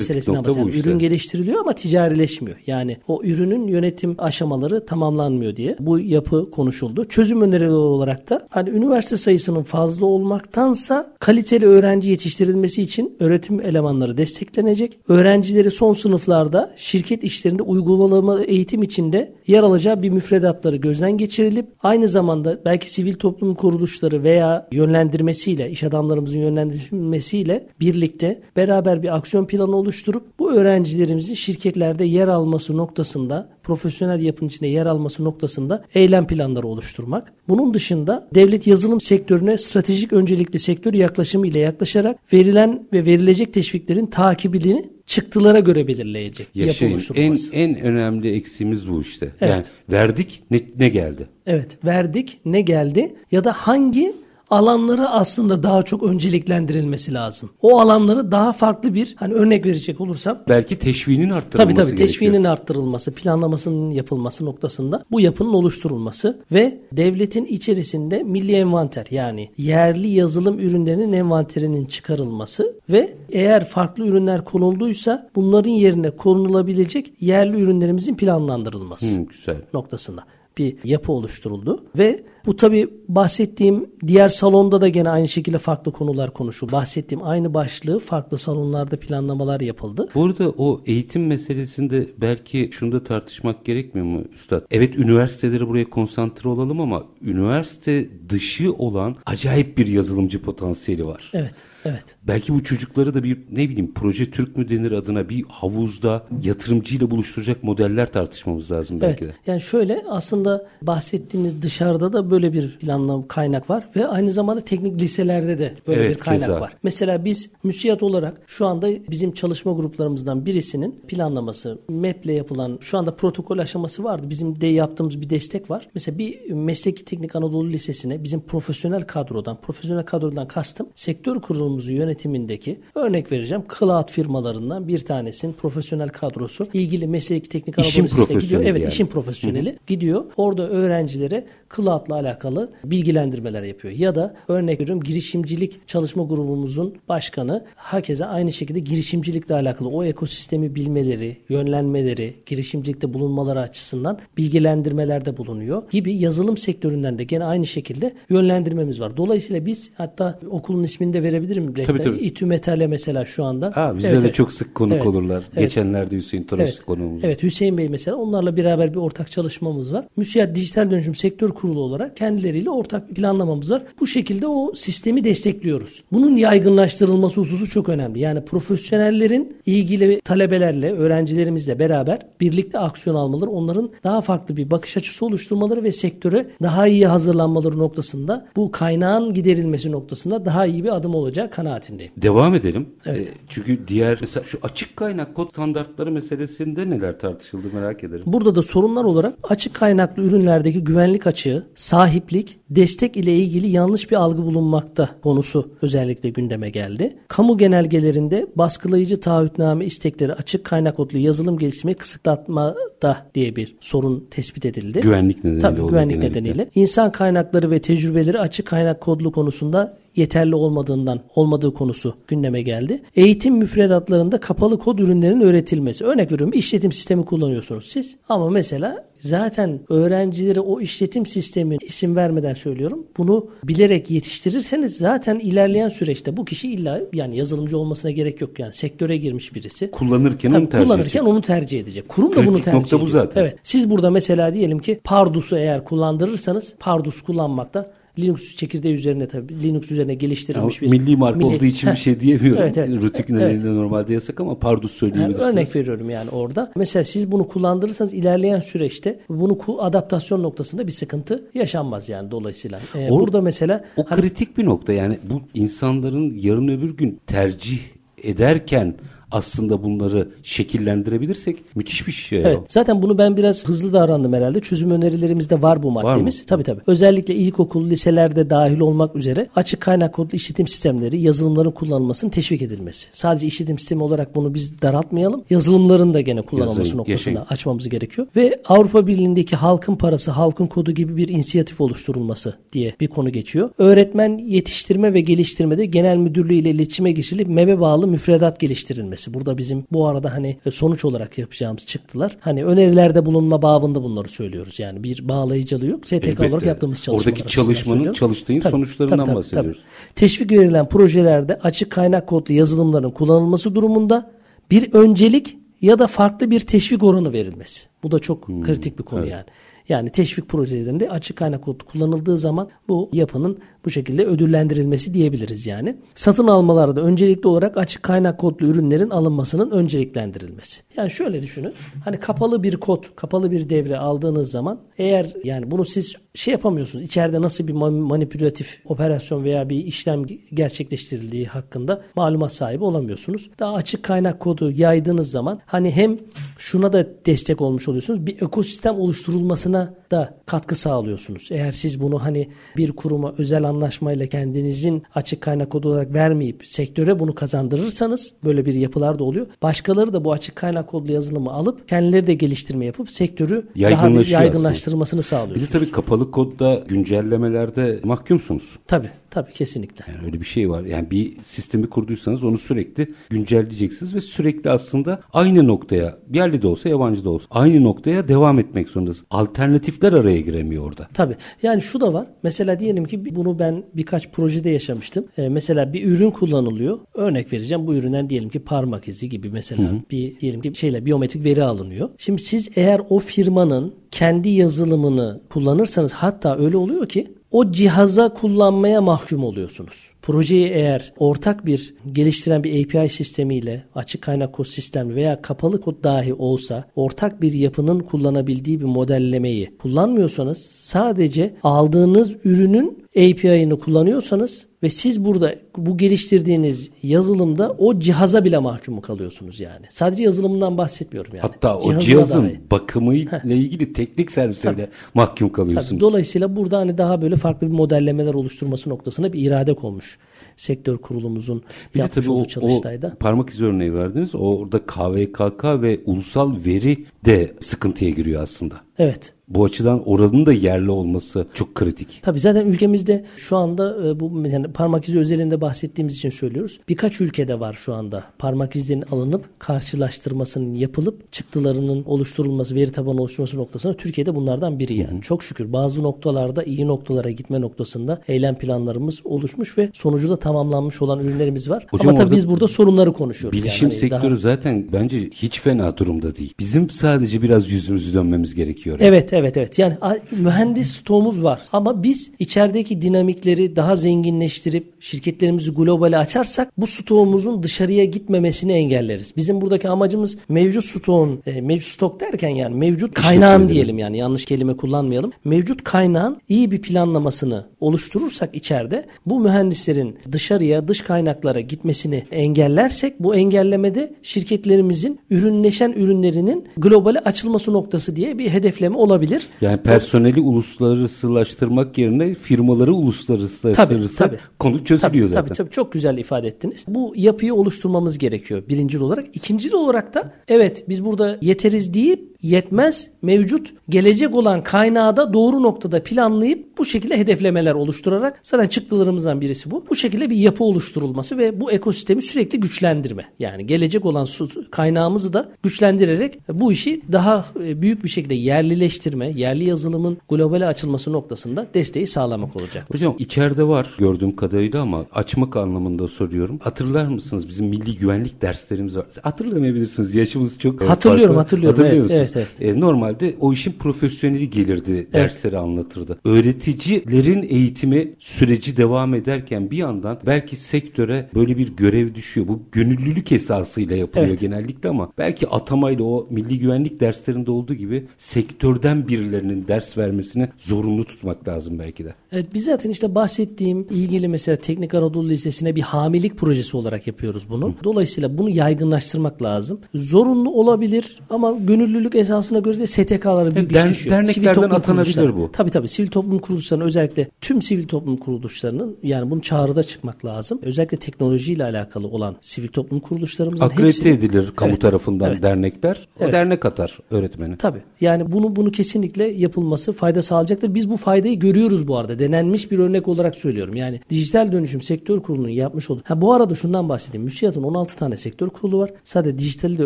bahsediyorum. 0.46 0.70
işte. 0.70 0.90
Ürün 0.90 1.00
geliştiriliyor 1.00 1.60
ama 1.60 1.74
ticarileşmiyor. 1.74 2.58
Yani 2.68 2.98
o 3.08 3.22
ürünün 3.24 3.68
yönetim 3.68 4.16
aşamaları 4.18 4.86
tamamlanmıyor 4.86 5.56
diye 5.56 5.76
bu 5.80 6.00
yapı 6.00 6.52
konuşuldu. 6.52 7.06
Çözüm 7.06 7.42
önerileri 7.42 7.72
olarak 7.72 8.30
da 8.30 8.48
hani 8.50 8.70
üniversite 8.70 9.18
sayısının 9.18 9.64
fazla 9.64 10.06
olmaktansa 10.06 11.14
kaliteli 11.20 11.66
öğrenci 11.66 12.10
yetiştirilmesi 12.10 12.82
için 12.82 13.18
öğretim 13.20 13.62
elemanları 13.62 14.18
desteklenecek. 14.18 14.98
Öğrencileri 15.08 15.72
son 15.72 15.94
sınıflarda 15.94 16.74
şirket 16.76 17.24
işlerinde 17.24 17.64
uygulamalı 17.64 18.44
eğitim 18.44 18.84
içinde 18.84 19.34
yer 19.48 19.64
alacağı 19.66 20.02
bir 20.02 20.10
müfredatları 20.10 20.76
gözden 20.76 21.18
geçirilip 21.18 21.66
aynı 21.84 22.08
zamanda 22.08 22.60
belki 22.66 22.92
sivil 22.92 23.14
toplum 23.14 23.56
kuruluşları 23.56 24.24
veya 24.24 24.68
yönlendirmesiyle 24.72 25.70
iş 25.70 25.84
adamlarımızın 25.84 26.40
yönlendirmesiyle 26.40 27.68
birlikte 27.80 28.42
beraber 28.56 29.04
bir 29.04 29.16
aksiyon 29.16 29.46
planı 29.46 29.76
oluşturup 29.76 30.40
bu 30.40 30.54
öğrencilerimizin 30.54 31.34
şirketlerde 31.36 32.06
yer 32.06 32.28
alması 32.28 32.78
noktasında 32.78 33.55
profesyonel 33.66 34.20
yapının 34.20 34.50
içinde 34.50 34.68
yer 34.68 34.86
alması 34.86 35.24
noktasında 35.24 35.86
eylem 35.94 36.28
planları 36.28 36.68
oluşturmak. 36.68 37.34
Bunun 37.50 37.74
dışında 37.74 38.28
devlet 38.36 38.68
yazılım 38.68 39.02
sektörüne 39.02 39.58
stratejik 39.58 40.14
öncelikli 40.14 40.60
sektör 40.60 40.94
yaklaşımı 40.94 41.48
ile 41.48 41.60
yaklaşarak 41.60 42.34
verilen 42.34 42.88
ve 42.94 43.06
verilecek 43.06 43.54
teşviklerin 43.54 44.06
takibini 44.06 44.86
çıktılara 45.06 45.60
göre 45.60 45.88
belirleyecek 45.88 46.48
yapı 46.56 46.68
Yaşayın. 46.68 46.92
En, 46.92 46.96
oluşturulması. 46.96 47.56
en 47.56 47.80
önemli 47.80 48.32
eksiğimiz 48.32 48.90
bu 48.90 49.02
işte. 49.02 49.32
Evet. 49.42 49.52
Yani 49.52 49.66
verdik 49.92 50.44
ne, 50.52 50.60
ne 50.78 50.90
geldi? 50.90 51.28
Evet 51.46 51.78
verdik 51.86 52.40
ne 52.46 52.62
geldi 52.62 53.16
ya 53.32 53.44
da 53.44 53.52
hangi 53.54 54.14
alanları 54.50 55.10
aslında 55.10 55.64
daha 55.64 55.84
çok 55.84 56.04
önceliklendirilmesi 56.04 57.14
lazım. 57.14 57.50
O 57.62 57.80
alanları 57.80 58.32
daha 58.32 58.54
farklı 58.54 58.94
bir 58.94 59.16
hani 59.18 59.34
örnek 59.34 59.66
verecek 59.66 60.02
olursam 60.02 60.40
Belki 60.50 60.80
teşviğinin 60.80 61.30
arttırılması 61.30 61.58
Tabii 61.68 61.74
tabii 61.74 61.86
gerekiyor. 61.86 62.08
teşviğinin 62.08 62.44
arttırılması, 62.44 63.14
planlamasının 63.14 63.92
yapılması 63.92 64.46
noktasında 64.46 65.06
bu 65.12 65.22
yapının 65.22 65.54
oluşturulması 65.54 66.40
ve 66.52 66.80
devletin 66.92 67.46
içerisinde 67.46 68.24
milli 68.24 68.54
envanter 68.54 69.06
yani 69.12 69.50
yerli 69.58 70.08
yazılım 70.08 70.60
ürünlerinin 70.60 71.14
envanterinin 71.14 71.86
çıkarılması 71.86 72.76
ve 72.90 73.16
eğer 73.30 73.66
farklı 73.66 74.08
ürünler 74.08 74.46
konulduysa 74.46 75.30
bunların 75.36 75.70
yerine 75.72 76.12
konulabilecek 76.12 77.14
yerli 77.22 77.62
ürünlerimizin 77.62 78.16
planlandırılması 78.16 79.20
Hı, 79.20 79.22
güzel. 79.22 79.58
noktasında 79.74 80.24
bir 80.58 80.76
yapı 80.84 81.12
oluşturuldu 81.12 81.86
ve 81.98 82.24
bu 82.46 82.56
tabi 82.56 82.90
bahsettiğim 83.08 83.90
diğer 84.08 84.30
salonda 84.30 84.82
da 84.82 84.88
gene 84.88 85.10
aynı 85.10 85.28
şekilde 85.28 85.58
farklı 85.58 85.92
konular 85.92 86.34
konuşuldu. 86.34 86.72
Bahsettiğim 86.72 87.24
aynı 87.24 87.54
başlığı 87.54 88.00
farklı 88.00 88.38
salonlarda 88.38 89.00
planlamalar 89.00 89.62
yapıldı. 89.62 90.10
Burada 90.16 90.50
o 90.50 90.82
eğitim 90.86 91.28
meselesinde 91.28 92.08
belki 92.18 92.70
şunu 92.74 92.92
da 92.92 93.04
tartışmak 93.04 93.66
gerekmiyor 93.66 94.08
mu 94.08 94.24
Üstad? 94.36 94.62
Evet 94.72 94.98
üniversiteleri 94.98 95.68
buraya 95.68 95.90
konsantre 95.90 96.50
olalım 96.50 96.82
ama 96.82 97.04
üniversite 97.22 98.10
dışı 98.30 98.74
olan 98.74 99.16
acayip 99.26 99.78
bir 99.78 99.88
yazılımcı 99.88 100.42
potansiyeli 100.42 101.06
var. 101.06 101.32
Evet, 101.34 101.56
evet. 101.86 102.16
Belki 102.24 102.54
bu 102.54 102.64
çocukları 102.64 103.14
da 103.14 103.24
bir 103.24 103.38
ne 103.52 103.70
bileyim 103.70 103.92
proje 103.96 104.32
Türk 104.32 104.58
mü 104.58 104.70
denir 104.70 104.92
adına 104.92 105.30
bir 105.30 105.44
havuzda 105.50 106.26
yatırımcıyla 106.44 107.12
buluşturacak 107.12 107.64
modeller 107.64 108.12
tartışmamız 108.12 108.72
lazım 108.72 109.02
belki 109.02 109.26
Evet. 109.26 109.36
de. 109.36 109.52
Yani 109.52 109.62
şöyle 109.62 110.04
aslında 110.10 110.68
bahsettiğiniz 110.82 111.62
dışarıda 111.62 112.14
da 112.14 112.32
böyle 112.32 112.54
bir 112.54 112.78
planlama 112.78 113.28
kaynak 113.28 113.70
var 113.70 113.90
ve 113.96 114.08
aynı 114.08 114.32
zamanda 114.32 114.62
teknik 114.62 115.02
liselerde 115.02 115.60
de 115.60 115.74
böyle 115.88 116.02
Evet, 116.02 116.16
bir 116.16 116.20
kaynak 116.22 116.46
keza. 116.48 116.62
var. 116.62 116.78
Mesela 116.84 117.26
biz 117.26 117.50
müsiyat 117.64 118.04
olarak 118.04 118.42
şu 118.48 118.66
anda 118.66 118.88
bizim 119.10 119.32
çalışma 119.34 119.72
gruplarımızdan 119.74 120.46
birisinin 120.46 121.02
planlaması, 121.08 121.80
MEP'le 121.90 122.30
yapılan 122.30 122.78
şu 122.82 122.98
anda 122.98 123.16
protokol 123.16 123.58
aşaması 123.58 124.04
vardı. 124.04 124.30
Bizim 124.30 124.62
de 124.62 124.68
yaptığımız 124.68 125.22
bir 125.22 125.30
destek 125.30 125.70
var. 125.70 125.88
Mesela 125.94 126.18
bir 126.18 126.52
mesleki 126.52 127.06
teknik 127.06 127.36
Anadolu 127.36 127.70
Lisesi'ne 127.70 128.24
bizim 128.24 128.42
profesyonel 128.42 129.02
kadrodan, 129.02 129.58
profesyonel 129.62 130.06
kadrodan 130.06 130.48
kastım 130.48 130.88
sektör 130.96 131.40
kurulumuzu 131.76 131.94
yönetimindeki 131.94 132.80
örnek 132.96 133.32
vereceğim. 133.32 133.64
Cloud 133.80 134.10
firmalarından 134.10 134.88
bir 134.88 135.00
tanesinin 135.00 135.54
profesyonel 135.54 136.10
kadrosu 136.10 136.68
ilgili 136.74 137.08
mesleki 137.08 137.50
teknik 137.50 137.80
Anadolu 137.80 138.40
gidiyor. 138.40 138.62
Evet, 138.66 138.82
yani. 138.82 138.92
işin 138.92 139.06
profesyoneli 139.06 139.78
gidiyor. 139.88 140.26
Orada 140.38 140.70
öğrencilere 140.70 141.46
cloud'la 141.76 142.16
alakalı 142.16 142.72
bilgilendirmeler 142.84 143.64
yapıyor. 143.64 143.94
Ya 143.94 144.16
da 144.16 144.36
örnek 144.48 144.80
veriyorum 144.80 145.04
girişimcilik 145.04 145.88
çalışma 145.88 146.24
grubumuzun 146.24 146.96
başkanı 147.10 147.66
herkese 147.76 148.26
aynı 148.26 148.54
şekilde 148.54 148.80
girişimcilikle 148.80 149.56
alakalı 149.56 149.90
o 149.90 150.04
ekosistemi 150.04 150.76
bilmeleri, 150.76 151.38
yönlenmeleri, 151.50 152.34
girişimcilikte 152.46 153.14
bulunmaları 153.14 153.60
açısından 153.60 154.20
bilgilendirmelerde 154.38 155.38
bulunuyor 155.38 155.84
gibi 155.92 156.16
yazılım 156.16 156.58
sektöründen 156.58 157.20
de 157.20 157.24
gene 157.24 157.44
aynı 157.44 157.66
şekilde 157.66 158.14
yönlendirmemiz 158.30 159.00
var. 159.00 159.18
Dolayısıyla 159.18 159.66
biz 159.66 159.92
hatta 159.98 160.40
okulun 160.50 160.84
ismini 160.84 161.14
de 161.14 161.24
verebilirim 161.24 161.65
reklam. 161.68 161.86
Tabii, 161.86 162.04
tabii. 162.04 162.18
İTÜ 162.18 162.46
Metal'e 162.46 162.88
mesela 162.88 163.26
şu 163.26 163.44
anda. 163.44 163.72
Ha, 163.76 163.94
bize 163.98 164.08
Evet, 164.08 164.22
de 164.22 164.26
evet. 164.26 164.36
çok 164.36 164.52
sık 164.54 164.76
konuk 164.76 164.94
Evet. 164.94 165.06
olurlar. 165.06 165.44
Evet. 165.52 165.60
Geçenlerde 165.60 166.16
Hüseyin 166.16 166.44
Toros 166.44 166.64
Evet. 166.64 166.82
konuğumuz. 166.86 167.24
Evet 167.24 167.44
Hüseyin 167.44 167.78
Bey 167.78 167.90
mesela 167.90 168.18
onlarla 168.18 168.58
beraber 168.58 168.94
bir 168.94 169.00
ortak 169.00 169.32
çalışmamız 169.32 169.94
var. 169.94 170.06
Müsiyat 170.18 170.56
Dijital 170.56 170.92
Dönüşüm 170.92 171.16
Sektör 171.16 171.50
Kurulu 171.50 171.80
olarak 171.80 172.18
kendileriyle 172.18 172.70
ortak 172.70 173.10
planlamamız 173.10 173.72
var. 173.72 173.84
Bu 174.00 174.08
şekilde 174.08 174.48
o 174.48 174.74
sistemi 174.76 175.24
destekliyoruz. 175.24 176.04
Bunun 176.12 176.36
yaygınlaştırılması 176.38 177.42
hususu 177.42 177.70
çok 177.70 177.90
önemli. 177.90 178.20
Yani 178.20 178.46
profesyonellerin 178.46 179.58
ilgili 179.66 180.22
talebelerle, 180.22 180.92
öğrencilerimizle 180.94 181.80
beraber 181.80 182.20
birlikte 182.42 182.80
aksiyon 182.80 183.16
almaları, 183.16 183.50
onların 183.50 183.90
daha 184.04 184.22
farklı 184.22 184.58
bir 184.58 184.72
bakış 184.72 184.98
açısı 184.98 185.26
oluşturmaları 185.26 185.84
ve 185.84 185.92
sektöre 185.92 186.48
daha 186.62 186.88
iyi 186.88 187.08
hazırlanmaları 187.08 187.78
noktasında 187.78 188.48
bu 188.56 188.72
kaynağın 188.72 189.34
giderilmesi 189.34 189.92
noktasında 189.92 190.46
daha 190.46 190.66
iyi 190.66 190.84
bir 190.84 190.96
adım 190.96 191.16
olacağı 191.16 191.50
kanaatindeyim. 191.56 192.12
Devam 192.18 192.56
edelim. 192.56 192.90
Evet. 193.06 193.28
Ee, 193.28 193.34
çünkü 193.48 193.88
diğer 193.88 194.18
mesela 194.22 194.44
şu 194.44 194.60
açık 194.64 194.98
kaynak 194.98 195.36
kod 195.36 195.50
standartları 195.50 196.12
meselesinde 196.12 196.90
neler 196.90 197.20
tartışıldı 197.20 197.68
merak 197.74 198.04
ederim. 198.04 198.24
Burada 198.26 198.56
da 198.56 198.62
sorunlar 198.62 199.04
olarak 199.04 199.34
açık 199.44 199.74
kaynaklı 199.74 200.24
ürünlerdeki 200.24 200.84
güvenlik 200.84 201.28
açığı, 201.28 201.68
sahiplik, 201.76 202.58
destek 202.70 203.18
ile 203.18 203.38
ilgili 203.38 203.68
yanlış 203.68 204.12
bir 204.12 204.16
algı 204.16 204.44
bulunmakta 204.44 205.10
konusu 205.24 205.72
özellikle 205.82 206.30
gündeme 206.30 206.70
geldi. 206.70 207.18
Kamu 207.28 207.58
genelgelerinde 207.58 208.48
baskılayıcı 208.56 209.20
taahhütname 209.20 209.86
istekleri 209.86 210.34
açık 210.34 210.64
kaynak 210.64 210.96
kodlu 210.98 211.18
yazılım 211.18 211.58
geliştirmeyi 211.58 211.96
kısıtlatmada 211.96 213.28
diye 213.36 213.56
bir 213.56 213.76
sorun 213.82 214.28
tespit 214.32 214.66
edildi. 214.66 215.00
Güvenlik 215.00 215.38
nedeniyle 215.44 215.62
Tabii 215.62 215.88
güvenlik 215.88 216.16
genellikle. 216.16 216.42
nedeniyle. 216.42 216.70
İnsan 216.76 217.12
kaynakları 217.12 217.72
ve 217.72 217.80
tecrübeleri 217.80 218.40
açık 218.40 218.66
kaynak 218.68 219.02
kodlu 219.02 219.32
konusunda 219.32 219.98
yeterli 220.16 220.56
olmadığından 220.56 221.20
olmadığı 221.36 221.74
konusu 221.74 222.14
gündeme 222.28 222.62
geldi. 222.62 223.02
Eğitim 223.16 223.56
müfredatlarında 223.56 224.40
kapalı 224.40 224.80
kod 224.80 225.00
ürünlerin 225.00 225.40
öğretilmesi. 225.42 226.06
Örnek 226.06 226.32
veriyorum 226.32 226.52
bir 226.52 226.58
işletim 226.58 226.92
sistemi 226.92 227.26
kullanıyorsunuz 227.26 227.86
siz 227.86 228.16
ama 228.30 228.50
mesela 228.50 229.06
zaten 229.20 229.80
öğrencilere 229.90 230.60
o 230.60 230.82
işletim 230.82 231.26
sistemi 231.26 231.78
isim 231.82 232.16
vermeden 232.16 232.54
söylüyorum. 232.54 233.06
Bunu 233.18 233.48
bilerek 233.64 234.12
yetiştirirseniz 234.12 234.98
zaten 234.98 235.40
ilerleyen 235.40 235.90
süreçte 235.90 236.38
bu 236.38 236.46
kişi 236.46 236.74
illa 236.74 237.02
yani 237.14 237.38
yazılımcı 237.38 237.78
olmasına 237.78 238.12
gerek 238.12 238.42
yok 238.42 238.60
yani 238.60 238.74
sektöre 238.74 239.18
girmiş 239.18 239.56
birisi. 239.56 239.92
Kullanırken 239.92 240.50
Tabii 240.52 240.62
onu 240.62 240.70
tercih 240.70 240.86
kullanırken 240.86 241.20
edecek. 241.20 241.28
onu 241.28 241.42
tercih 241.42 241.80
edecek. 241.80 242.10
Kurum 242.10 242.32
da 242.32 242.36
Kritik 242.36 242.50
bunu 242.54 242.62
tercih 242.62 242.80
nokta 242.80 242.98
bu 242.98 243.04
ediyor. 243.08 243.12
zaten. 243.24 243.42
Evet. 243.42 243.56
Siz 243.64 243.90
burada 243.90 244.10
mesela 244.12 244.54
diyelim 244.54 244.80
ki 244.80 245.00
Pardus'u 245.04 245.58
eğer 245.58 245.84
kullandırırsanız 245.84 246.76
Pardus 246.80 247.22
kullanmakta 247.22 247.86
Linux 248.20 248.56
çekirdeği 248.56 248.94
üzerine 248.94 249.28
tabii 249.28 249.64
Linux 249.64 249.92
üzerine 249.92 250.12
Ya, 250.12 250.18
geliştirilmiş 250.18 250.82
bir 250.82 250.88
milli 250.88 251.18
marka 251.18 251.40
milli- 251.40 251.56
olduğu 251.56 251.66
için 251.66 251.92
bir 251.92 251.96
şey 251.96 252.20
diyemiyorum. 252.20 252.62
Evet, 252.62 252.78
evet. 252.78 252.90
Evet. 253.30 253.30
nedeniyle 253.30 253.76
normalde 253.76 254.14
yasak 254.14 254.40
ama 254.42 254.60
pardus 254.60 254.92
Yani 254.92 254.98
söyleyebilirsiniz. 255.12 255.54
örnek 255.54 255.76
veriyorum 255.76 256.10
yani 256.10 256.30
orada. 256.30 256.72
Mesela 256.76 257.04
siz 257.04 257.32
bunu 257.32 257.48
kullandırırsanız 257.48 258.14
ilerleyen 258.14 258.60
süreçte 258.60 259.20
bunu 259.30 259.58
adaptasyon 259.80 260.44
noktasında 260.44 260.88
bir 260.88 260.92
sıkıntı 260.92 261.48
yaşanmaz 261.54 262.10
yani 262.10 262.32
dolayısıyla. 262.32 262.80
Ee, 262.96 263.08
O- 263.12 263.20
burada 263.20 263.42
mesela 263.42 263.86
O 263.98 264.06
hani- 264.08 264.22
kritik 264.22 264.58
bir 264.58 264.66
nokta 264.66 264.94
yani 264.94 265.20
bu 265.30 265.42
insanların 265.54 266.34
yarın 266.42 266.68
öbür 266.68 266.98
gün 266.98 267.20
tercih 267.28 267.80
ederken 268.24 268.96
aslında 269.32 269.84
bunları 269.84 270.30
şekillendirebilirsek 270.44 271.58
müthiş 271.76 272.08
bir 272.08 272.12
şey. 272.12 272.40
Evet. 272.40 272.60
Zaten 272.68 273.02
bunu 273.02 273.18
ben 273.18 273.38
biraz 273.38 273.68
hızlı 273.68 273.94
davrandım 273.94 274.34
herhalde. 274.34 274.60
Çözüm 274.60 274.92
önerilerimizde 274.92 275.62
var 275.62 275.84
bu 275.84 275.92
maddemiz. 275.92 276.40
mı? 276.40 276.46
Tabii 276.48 276.64
tabii. 276.64 276.82
Özellikle 276.88 277.36
ilkokul, 277.36 277.90
liselerde 277.90 278.50
dahil 278.50 278.80
olmak 278.80 279.16
üzere 279.16 279.48
açık 279.56 279.82
kaynak 279.82 280.14
kodlu 280.14 280.36
işletim 280.36 280.68
sistemleri, 280.68 281.22
yazılımların 281.22 281.72
kullanılmasının 281.72 282.32
teşvik 282.32 282.62
edilmesi. 282.62 283.08
Sadece 283.12 283.48
işletim 283.48 283.80
sistemi 283.80 284.04
olarak 284.04 284.36
bunu 284.36 284.54
biz 284.54 284.82
daraltmayalım. 284.82 285.44
Yazılımların 285.50 286.14
da 286.14 286.22
gene 286.22 286.42
kullanılması 286.42 286.98
noktasında 286.98 287.12
yaşayın. 287.12 287.40
açmamız 287.50 287.90
gerekiyor. 287.90 288.28
Ve 288.36 288.62
Avrupa 288.66 289.08
Birliği'ndeki 289.08 289.56
halkın 289.56 289.96
parası, 289.96 290.32
halkın 290.32 290.68
kodu 290.68 290.92
gibi 290.92 291.18
bir 291.18 291.28
inisiyatif 291.28 291.82
oluşturulması 291.82 292.54
diye 292.74 292.94
bir 293.00 293.08
konu 293.08 293.32
geçiyor. 293.32 293.70
Öğretmen 293.78 294.38
yetiştirme 294.38 295.14
ve 295.14 295.22
geliştirmede 295.22 295.86
genel 295.86 296.18
müdürlüğü 296.18 296.54
ile 296.54 296.70
iletişime 296.70 297.12
geçirilip 297.12 297.48
MEB'e 297.48 297.80
bağlı 297.80 298.08
müfredat 298.08 298.60
geliştirilmesi. 298.60 299.15
Burada 299.28 299.58
bizim 299.58 299.84
bu 299.92 300.08
arada 300.08 300.34
hani 300.34 300.58
sonuç 300.72 301.06
olarak 301.06 301.38
yapacağımız 301.38 301.86
çıktılar. 301.86 302.38
Hani 302.40 302.66
önerilerde 302.66 303.26
bulunma 303.26 303.62
babında 303.62 304.04
bunları 304.04 304.30
söylüyoruz. 304.30 304.80
Yani 304.80 305.04
bir 305.04 305.30
bağlayıcılığı 305.30 305.86
yok. 305.86 306.06
STK 306.06 306.16
olarak 306.16 306.40
Elbette. 306.40 306.68
yaptığımız 306.68 307.02
çalışmalar 307.02 307.38
Oradaki 307.38 307.54
çalışmanın, 307.54 308.14
çalıştığın 308.14 308.60
sonuçlarından 308.60 309.36
bahsediyoruz. 309.36 309.82
Teşvik 310.16 310.52
verilen 310.52 310.90
projelerde 310.90 311.60
açık 311.64 311.92
kaynak 311.92 312.28
kodlu 312.28 312.54
yazılımların 312.54 313.12
kullanılması 313.12 313.76
durumunda 313.76 314.32
bir 314.72 314.94
öncelik 314.94 315.58
ya 315.82 316.00
da 316.00 316.08
farklı 316.08 316.52
bir 316.52 316.60
teşvik 316.60 317.04
oranı 317.04 317.34
verilmesi. 317.34 317.88
Bu 318.04 318.12
da 318.12 318.20
çok 318.20 318.48
Hmm, 318.48 318.64
kritik 318.64 319.00
bir 319.00 319.04
konu 319.04 319.26
yani. 319.28 319.46
Yani 319.90 320.10
teşvik 320.10 320.50
projelerinde 320.50 321.10
açık 321.10 321.38
kaynak 321.38 321.64
kullanıldığı 321.64 322.38
zaman 322.38 322.70
bu 322.88 323.10
yapının 323.14 323.58
bu 323.86 323.90
şekilde 323.90 324.26
ödüllendirilmesi 324.26 325.14
diyebiliriz 325.14 325.68
yani. 325.68 325.96
Satın 326.16 326.48
almalarda 326.48 327.02
öncelikli 327.02 327.48
olarak 327.48 327.78
açık 327.78 328.04
kaynak 328.04 328.38
kodlu 328.38 328.68
ürünlerin 328.68 329.10
alınmasının 329.10 329.72
önceliklendirilmesi. 329.72 330.82
Yani 330.98 331.12
şöyle 331.12 331.42
düşünün. 331.42 331.74
Hani 332.06 332.20
kapalı 332.20 332.64
bir 332.64 332.78
kod, 332.78 333.04
kapalı 333.16 333.52
bir 333.52 333.70
devre 333.70 333.98
aldığınız 333.98 334.52
zaman 334.52 334.80
eğer 334.98 335.34
yani 335.44 335.72
bunu 335.72 335.86
siz 335.86 336.16
şey 336.36 336.52
yapamıyorsunuz. 336.52 337.06
İçeride 337.06 337.42
nasıl 337.42 337.68
bir 337.68 337.74
ma- 337.74 338.00
manipülatif 338.02 338.80
operasyon 338.86 339.44
veya 339.44 339.70
bir 339.70 339.78
işlem 339.86 340.24
gerçekleştirildiği 340.54 341.46
hakkında 341.46 342.02
malumat 342.16 342.54
sahibi 342.54 342.84
olamıyorsunuz. 342.84 343.50
Daha 343.60 343.74
açık 343.74 344.04
kaynak 344.04 344.40
kodu 344.40 344.72
yaydığınız 344.72 345.32
zaman 345.32 345.60
hani 345.66 345.92
hem 345.92 346.18
şuna 346.58 346.94
da 346.94 347.08
destek 347.26 347.62
olmuş 347.62 347.88
oluyorsunuz. 347.88 348.28
Bir 348.28 348.42
ekosistem 348.42 348.96
oluşturulmasına 349.00 349.94
da 350.12 350.38
katkı 350.46 350.76
sağlıyorsunuz. 350.76 351.48
Eğer 351.52 351.72
siz 351.72 352.02
bunu 352.02 352.24
hani 352.24 352.50
bir 352.78 352.92
kuruma 352.92 353.34
özel 353.38 353.64
anlaşmayla 353.64 354.28
kendinizin 354.28 355.04
açık 355.16 355.42
kaynak 355.42 355.70
kodu 355.70 355.90
olarak 355.90 356.14
vermeyip 356.14 356.68
sektöre 356.68 357.20
bunu 357.20 357.36
kazandırırsanız 357.36 358.34
böyle 358.46 358.66
bir 358.66 358.74
yapılar 358.74 359.20
da 359.20 359.24
oluyor. 359.24 359.48
Başkaları 359.62 360.14
da 360.14 360.26
bu 360.26 360.32
açık 360.32 360.56
kaynak 360.56 360.88
kodlu 360.88 361.12
yazılımı 361.12 361.52
alıp 361.52 361.90
kendileri 361.90 362.28
de 362.28 362.34
geliştirme 362.34 362.86
yapıp 362.86 363.12
sektörü 363.12 363.66
daha 363.82 364.10
bir 364.14 364.28
yaygınlaştırmasını 364.28 365.18
Bir 365.20 365.24
de 365.24 365.28
sağlıyorsunuz. 365.28 365.70
tabii 365.70 365.92
kapalı 365.92 366.25
kodda 366.32 366.76
güncellemelerde 366.88 368.00
mahkumsunuz. 368.04 368.80
Tabii 368.88 369.12
tabii 369.36 369.54
kesinlikle. 369.54 370.06
Yani 370.14 370.26
öyle 370.26 370.40
bir 370.40 370.46
şey 370.46 370.70
var. 370.70 370.84
Yani 370.84 371.12
bir 371.12 371.34
sistemi 371.42 371.90
kurduysanız 371.90 372.44
onu 372.44 372.58
sürekli 372.58 373.08
güncelleyeceksiniz 373.30 374.16
ve 374.16 374.22
sürekli 374.22 374.70
aslında 374.70 375.22
aynı 375.34 375.68
noktaya 375.68 376.18
yerli 376.34 376.62
de 376.62 376.68
olsa 376.68 376.90
yabancı 376.90 377.26
da 377.26 377.30
olsa 377.30 377.46
aynı 377.50 377.84
noktaya 377.84 378.28
devam 378.28 378.60
etmek 378.60 378.90
zorundasınız. 378.90 379.26
Alternatifler 379.30 380.14
araya 380.14 380.42
giremiyor 380.42 380.84
orada. 380.84 381.08
Tabii. 381.14 381.36
Yani 381.64 381.82
şu 381.82 382.02
da 382.02 382.14
var. 382.14 382.28
Mesela 382.44 382.80
diyelim 382.80 383.06
ki 383.06 383.36
bunu 383.36 383.60
ben 383.60 383.84
birkaç 383.94 384.32
projede 384.32 384.70
yaşamıştım. 384.70 385.26
Ee, 385.38 385.50
mesela 385.50 385.94
bir 385.94 386.04
ürün 386.04 386.32
kullanılıyor. 386.32 387.00
Örnek 387.14 387.54
vereceğim. 387.54 387.88
Bu 387.88 387.96
üründen 387.96 388.30
diyelim 388.30 388.50
ki 388.50 388.60
parmak 388.60 389.08
izi 389.08 389.30
gibi 389.30 389.50
mesela 389.50 389.92
bir 390.12 390.40
diyelim 390.40 390.62
ki 390.62 390.72
şeyle 390.76 391.06
biyometrik 391.06 391.46
veri 391.46 391.64
alınıyor. 391.64 392.10
Şimdi 392.18 392.42
siz 392.42 392.70
eğer 392.76 393.02
o 393.10 393.20
firmanın 393.20 393.94
kendi 394.12 394.50
yazılımını 394.50 395.42
kullanırsanız 395.50 396.14
hatta 396.14 396.58
öyle 396.58 396.78
oluyor 396.78 397.10
ki 397.10 397.36
o 397.58 397.72
cihaza 397.72 398.30
kullanmaya 398.30 399.02
mahkum 399.02 399.44
oluyorsunuz. 399.44 400.12
Projeyi 400.26 400.68
eğer 400.68 401.14
ortak 401.18 401.66
bir 401.66 401.94
geliştiren 402.12 402.64
bir 402.64 402.86
API 402.86 403.10
sistemiyle 403.10 403.84
açık 403.96 404.22
kaynak 404.22 404.54
kod 404.54 404.66
sistemi 404.66 405.16
veya 405.16 405.42
kapalı 405.42 405.82
kod 405.82 406.04
dahi 406.04 406.34
olsa 406.34 406.84
ortak 406.96 407.42
bir 407.42 407.54
yapının 407.54 408.00
kullanabildiği 408.00 408.80
bir 408.80 408.86
modellemeyi 408.86 409.78
kullanmıyorsanız 409.80 410.58
sadece 410.78 411.56
aldığınız 411.64 412.36
ürünün 412.44 413.06
API'ını 413.18 413.80
kullanıyorsanız 413.80 414.68
ve 414.84 414.90
siz 414.90 415.26
burada 415.26 415.56
bu 415.78 415.98
geliştirdiğiniz 415.98 416.90
yazılımda 417.04 417.72
o 417.72 418.00
cihaza 418.00 418.46
bile 418.46 418.58
mahkum 418.58 419.02
kalıyorsunuz 419.02 419.60
yani. 419.60 419.86
Sadece 419.90 420.24
yazılımından 420.24 420.78
bahsetmiyorum 420.78 421.36
yani. 421.36 421.42
Hatta 421.42 421.78
o 421.78 421.82
Cihazına 421.82 422.02
cihazın 422.02 422.44
dahi. 422.44 422.62
bakımıyla 422.72 423.42
ilgili 423.44 423.94
teknik 423.94 424.32
servise 424.32 424.78
bile 424.78 424.90
mahkum 425.14 425.52
kalıyorsunuz. 425.52 425.90
Tabii, 425.90 426.00
dolayısıyla 426.00 426.56
burada 426.56 426.78
hani 426.78 426.98
daha 426.98 427.22
böyle 427.22 427.36
farklı 427.36 427.68
bir 427.68 427.74
modellemeler 427.74 428.34
oluşturması 428.34 428.90
noktasına 428.90 429.34
bir 429.34 429.48
irade 429.48 429.74
konmuş. 429.74 430.15
Sektör 430.56 430.98
kurulumuzun 430.98 431.64
Bir 431.96 432.00
yapmış 432.00 432.30
o, 432.30 432.34
olduğu 432.34 432.42
o 432.42 432.48
çalıştayda. 432.48 433.16
parmak 433.20 433.50
izi 433.50 433.66
örneği 433.66 433.94
verdiniz. 433.94 434.36
Orada 434.36 434.86
KVKK 434.86 435.66
ve 435.66 436.00
ulusal 436.06 436.56
veri 436.66 437.06
de 437.26 437.56
sıkıntıya 437.60 438.12
giriyor 438.12 438.44
aslında. 438.44 438.85
Evet. 439.00 439.34
Bu 439.48 439.64
açıdan 439.64 440.10
oranın 440.10 440.46
da 440.46 440.54
yerli 440.54 440.92
olması 440.92 441.48
çok 441.54 441.76
kritik. 441.76 442.20
Tabii 442.22 442.40
zaten 442.40 442.66
ülkemizde 442.66 443.26
şu 443.38 443.58
anda 443.58 444.08
e, 444.08 444.20
bu 444.20 444.48
yani 444.48 444.68
parmak 444.68 445.10
izi 445.10 445.20
özelinde 445.20 445.62
bahsettiğimiz 445.62 446.16
için 446.16 446.30
söylüyoruz. 446.30 446.80
Birkaç 446.90 447.22
ülkede 447.22 447.60
var 447.60 447.74
şu 447.74 447.94
anda 447.94 448.24
parmak 448.40 448.76
izlerinin 448.76 449.06
alınıp 449.12 449.60
karşılaştırmasının 449.60 450.74
yapılıp 450.74 451.32
çıktılarının 451.32 452.04
oluşturulması, 452.06 452.76
veri 452.76 452.92
tabanı 452.92 453.22
oluşturulması 453.22 453.58
noktasında 453.58 453.94
Türkiye'de 453.94 454.36
bunlardan 454.36 454.80
biri 454.80 454.94
yani. 454.96 455.12
Hı 455.12 455.18
hı. 455.18 455.22
Çok 455.22 455.44
şükür 455.44 455.74
bazı 455.74 456.04
noktalarda 456.04 456.64
iyi 456.64 456.88
noktalara 456.88 457.32
gitme 457.32 457.62
noktasında 457.62 458.22
eylem 458.28 458.58
planlarımız 458.58 459.22
oluşmuş 459.26 459.78
ve 459.78 459.90
sonucu 459.94 460.30
da 460.30 460.38
tamamlanmış 460.38 461.02
olan 461.02 461.20
ürünlerimiz 461.20 461.70
var. 461.70 461.88
Hocam 461.92 462.10
Ama 462.10 462.18
tabii 462.18 462.36
biz 462.36 462.50
burada 462.50 462.68
sorunları 462.68 463.14
konuşuyoruz. 463.14 463.60
Bilişim 463.60 463.90
yani. 463.90 464.00
sektörü 464.00 464.24
daha... 464.24 464.36
zaten 464.36 464.86
bence 464.94 465.30
hiç 465.34 465.62
fena 465.62 465.98
durumda 465.98 466.36
değil. 466.36 466.54
Bizim 466.60 466.90
sadece 466.90 467.42
biraz 467.42 467.72
yüzümüzü 467.72 468.14
dönmemiz 468.14 468.56
gerekiyor. 468.56 468.85
Yani. 468.86 469.04
Evet 469.04 469.34
evet 469.34 469.58
evet. 469.58 469.80
Yani 469.80 469.96
mühendis 470.32 470.92
stoğumuz 470.92 471.44
var 471.44 471.62
ama 471.74 472.04
biz 472.04 472.32
içerideki 472.40 473.02
dinamikleri 473.02 473.76
daha 473.76 473.96
zenginleştirip 473.96 474.94
şirketlerimizi 475.00 475.72
globale 475.72 476.18
açarsak 476.18 476.72
bu 476.78 476.88
stoğumuzun 476.88 477.64
dışarıya 477.64 478.06
gitmemesini 478.06 478.72
engelleriz. 478.74 479.34
Bizim 479.38 479.62
buradaki 479.62 479.90
amacımız 479.90 480.38
mevcut 480.50 480.86
stoğun, 480.86 481.42
e, 481.46 481.62
mevcut 481.62 481.88
stok 481.88 482.20
derken 482.20 482.50
yani 482.50 482.76
mevcut 482.76 483.14
kaynağın 483.14 483.70
diyelim 483.70 484.00
yani 484.00 484.18
yanlış 484.18 484.46
kelime 484.46 484.78
kullanmayalım. 484.78 485.32
Mevcut 485.46 485.84
kaynağın 485.84 486.38
iyi 486.50 486.72
bir 486.72 486.82
planlamasını 486.82 487.66
oluşturursak 487.80 488.56
içeride 488.56 489.06
bu 489.26 489.40
mühendislerin 489.40 490.18
dışarıya, 490.32 490.88
dış 490.88 491.02
kaynaklara 491.02 491.60
gitmesini 491.60 492.26
engellersek 492.32 493.20
bu 493.20 493.36
engellemede 493.36 494.14
şirketlerimizin 494.24 495.20
ürünleşen 495.30 495.92
ürünlerinin 495.92 496.68
globale 496.78 497.20
açılması 497.20 497.74
noktası 497.74 498.16
diye 498.16 498.38
bir 498.40 498.50
hedefleme 498.76 498.98
olabilir. 498.98 499.48
Yani 499.62 499.78
personeli 499.78 500.40
uluslararasılaştırmak 500.40 501.98
yerine 501.98 502.34
firmaları 502.34 502.94
uluslararasılaştırırsak 502.94 504.52
konu 504.60 504.84
çözülüyor 504.86 505.12
tabii, 505.12 505.28
zaten. 505.28 505.46
Tabii 505.46 505.58
tabii 505.58 505.70
çok 505.70 505.92
güzel 505.92 506.18
ifade 506.18 506.48
ettiniz. 506.48 506.86
Bu 506.88 507.14
yapıyı 507.16 507.54
oluşturmamız 507.54 508.18
gerekiyor 508.18 508.64
birinci 508.70 509.00
olarak. 509.00 509.26
İkinci 509.34 509.76
olarak 509.76 510.14
da 510.14 510.34
evet 510.48 510.84
biz 510.90 511.06
burada 511.06 511.38
yeteriz 511.42 511.94
deyip 511.94 512.35
yetmez 512.42 513.10
mevcut 513.22 513.74
gelecek 513.90 514.36
olan 514.36 514.64
kaynağı 514.64 515.18
da 515.18 515.34
doğru 515.34 515.64
noktada 515.64 516.04
planlayıp 516.04 516.78
bu 516.78 516.86
şekilde 516.86 517.18
hedeflemeler 517.18 517.74
oluşturarak 517.74 518.40
zaten 518.44 518.68
çıktılarımızdan 518.68 519.42
birisi 519.42 519.72
bu. 519.72 519.86
Bu 519.90 519.96
şekilde 519.96 520.30
bir 520.30 520.36
yapı 520.36 520.64
oluşturulması 520.64 521.38
ve 521.38 521.62
bu 521.62 521.72
ekosistemi 521.72 522.22
sürekli 522.22 522.60
güçlendirme. 522.60 523.26
Yani 523.40 523.66
gelecek 523.66 524.06
olan 524.06 524.26
su 524.26 524.50
kaynağımızı 524.72 525.34
da 525.34 525.50
güçlendirerek 525.64 526.40
bu 526.54 526.72
işi 526.72 527.02
daha 527.12 527.46
e, 527.64 527.82
büyük 527.82 528.04
bir 528.04 528.10
şekilde 528.10 528.36
yerlileştirme, 528.36 529.32
yerli 529.36 529.66
yazılımın 529.66 530.18
globale 530.30 530.68
açılması 530.68 531.12
noktasında 531.14 531.68
desteği 531.74 532.08
sağlamak 532.08 532.56
olacak. 532.56 532.86
Hocam 532.94 533.16
içeride 533.20 533.64
var 533.68 533.96
gördüğüm 534.00 534.36
kadarıyla 534.36 534.82
ama 534.82 535.06
açmak 535.14 535.56
anlamında 535.56 536.08
soruyorum. 536.08 536.60
Hatırlar 536.62 537.06
mısınız 537.06 537.48
bizim 537.48 537.68
milli 537.68 537.98
güvenlik 537.98 538.42
derslerimiz 538.42 538.98
var. 538.98 539.06
Hatırlamayabilirsiniz. 539.22 540.16
Yaşımız 540.16 540.60
çok 540.60 540.82
Hatırlıyorum, 540.82 541.36
farklı. 541.36 541.42
hatırlıyorum. 541.42 541.80
Hatırlıyor 541.80 542.06
evet, 542.10 542.18
evet, 542.18 542.25
evet. 542.36 542.48
E, 542.62 542.80
normalde 542.80 543.36
o 543.40 543.54
işin 543.54 543.72
profesyoneli 543.72 544.50
gelirdi, 544.50 544.92
evet. 544.94 545.14
dersleri 545.14 545.58
anlatırdı. 545.58 546.20
Öğreticilerin 546.26 547.44
eğitimi 547.50 548.14
süreci 548.20 548.78
devam 548.78 549.14
ederken 549.14 549.72
bir 549.72 549.78
yandan 549.78 550.20
belki 550.26 550.56
sektöre 550.56 551.30
böyle 551.36 551.58
bir 551.58 551.76
görev 551.76 552.16
düşüyor. 552.16 552.48
Bu 552.48 552.62
gönüllülük 552.72 553.32
esasıyla 553.32 553.96
yapılıyor 553.96 554.30
evet. 554.30 554.40
genellikle 554.40 554.90
ama 554.90 555.12
belki 555.18 555.48
atamayla 555.48 556.04
o 556.04 556.28
milli 556.30 556.60
güvenlik 556.60 557.00
derslerinde 557.00 557.52
olduğu 557.52 557.74
gibi 557.74 558.08
sektörden 558.18 559.08
birilerinin 559.08 559.68
ders 559.68 559.98
vermesini 559.98 560.50
zorunlu 560.58 561.04
tutmak 561.04 561.48
lazım 561.48 561.80
belki 561.80 562.06
de. 562.06 562.14
Evet 562.36 562.46
biz 562.54 562.66
zaten 562.66 562.90
işte 562.90 563.16
bahsettiğim 563.16 563.88
ilgili 563.90 564.28
mesela 564.28 564.56
Teknik 564.56 564.94
Anadolu 564.94 565.30
Lisesi'ne 565.30 565.76
bir 565.76 565.82
hamilik 565.82 566.38
projesi 566.38 566.78
olarak 566.78 567.08
yapıyoruz 567.08 567.50
bunu. 567.50 567.74
Dolayısıyla 567.84 568.38
bunu 568.38 568.50
yaygınlaştırmak 568.50 569.42
lazım. 569.42 569.80
Zorunlu 569.96 570.50
olabilir 570.50 571.20
ama 571.30 571.52
gönüllülük 571.52 572.16
esasına 572.16 572.60
göre 572.60 572.80
de 572.80 572.88
STK'lara 572.88 573.56
bir 573.56 573.70
Der, 573.70 573.88
düşüyor. 573.90 574.16
Derneklerden 574.16 574.70
atanabilir 574.70 575.36
bu. 575.36 575.50
Tabii 575.54 575.70
tabii 575.70 575.88
sivil 575.88 576.08
toplum 576.08 576.40
kuruluşlarının 576.40 576.86
özellikle 576.86 577.30
tüm 577.42 577.62
sivil 577.62 577.88
toplum 577.88 578.18
kuruluşlarının 578.18 578.98
yani 579.04 579.32
bunu 579.32 579.42
çağrıda 579.42 579.84
çıkmak 579.84 580.26
lazım. 580.26 580.60
Özellikle 580.62 580.98
teknolojiyle 580.98 581.64
alakalı 581.64 582.08
olan 582.08 582.36
sivil 582.42 582.68
toplum 582.68 583.00
kuruluşlarımızın 583.00 583.66
Akredite 583.66 583.86
hepsi... 583.86 584.10
edilir 584.10 584.52
kamu 584.56 584.72
evet, 584.72 584.82
tarafından 584.82 585.32
evet. 585.32 585.44
dernekler. 585.44 586.08
O 586.20 586.24
evet. 586.24 586.34
dernek 586.34 586.66
atar 586.66 587.00
öğretmeni. 587.12 587.58
Tabii. 587.58 587.82
Yani 588.02 588.32
bunu 588.32 588.56
bunu 588.56 588.72
kesinlikle 588.72 589.24
yapılması 589.24 589.94
fayda 589.94 590.22
sağlayacaktır. 590.22 590.74
Biz 590.74 590.90
bu 590.90 590.98
faydayı 590.98 591.40
görüyoruz 591.40 591.88
bu 591.88 591.98
arada. 591.98 592.20
Denenmiş 592.26 592.72
bir 592.72 592.80
örnek 592.80 593.08
olarak 593.08 593.36
söylüyorum. 593.36 593.76
Yani 593.76 594.00
dijital 594.10 594.52
dönüşüm 594.52 594.82
sektör 594.82 595.20
kurulunun 595.20 595.50
yapmış 595.50 595.90
olduğu. 595.90 596.02
Ha 596.06 596.22
bu 596.22 596.34
arada 596.34 596.56
şundan 596.56 596.90
bahsedeyim. 596.90 597.24
MÜSİAD'ın 597.24 597.64
16 597.64 597.98
tane 597.98 598.18
sektör 598.18 598.50
kurulu 598.50 598.80
var. 598.80 598.94
Sadece 599.04 599.38
dijitali 599.38 599.78
de 599.78 599.86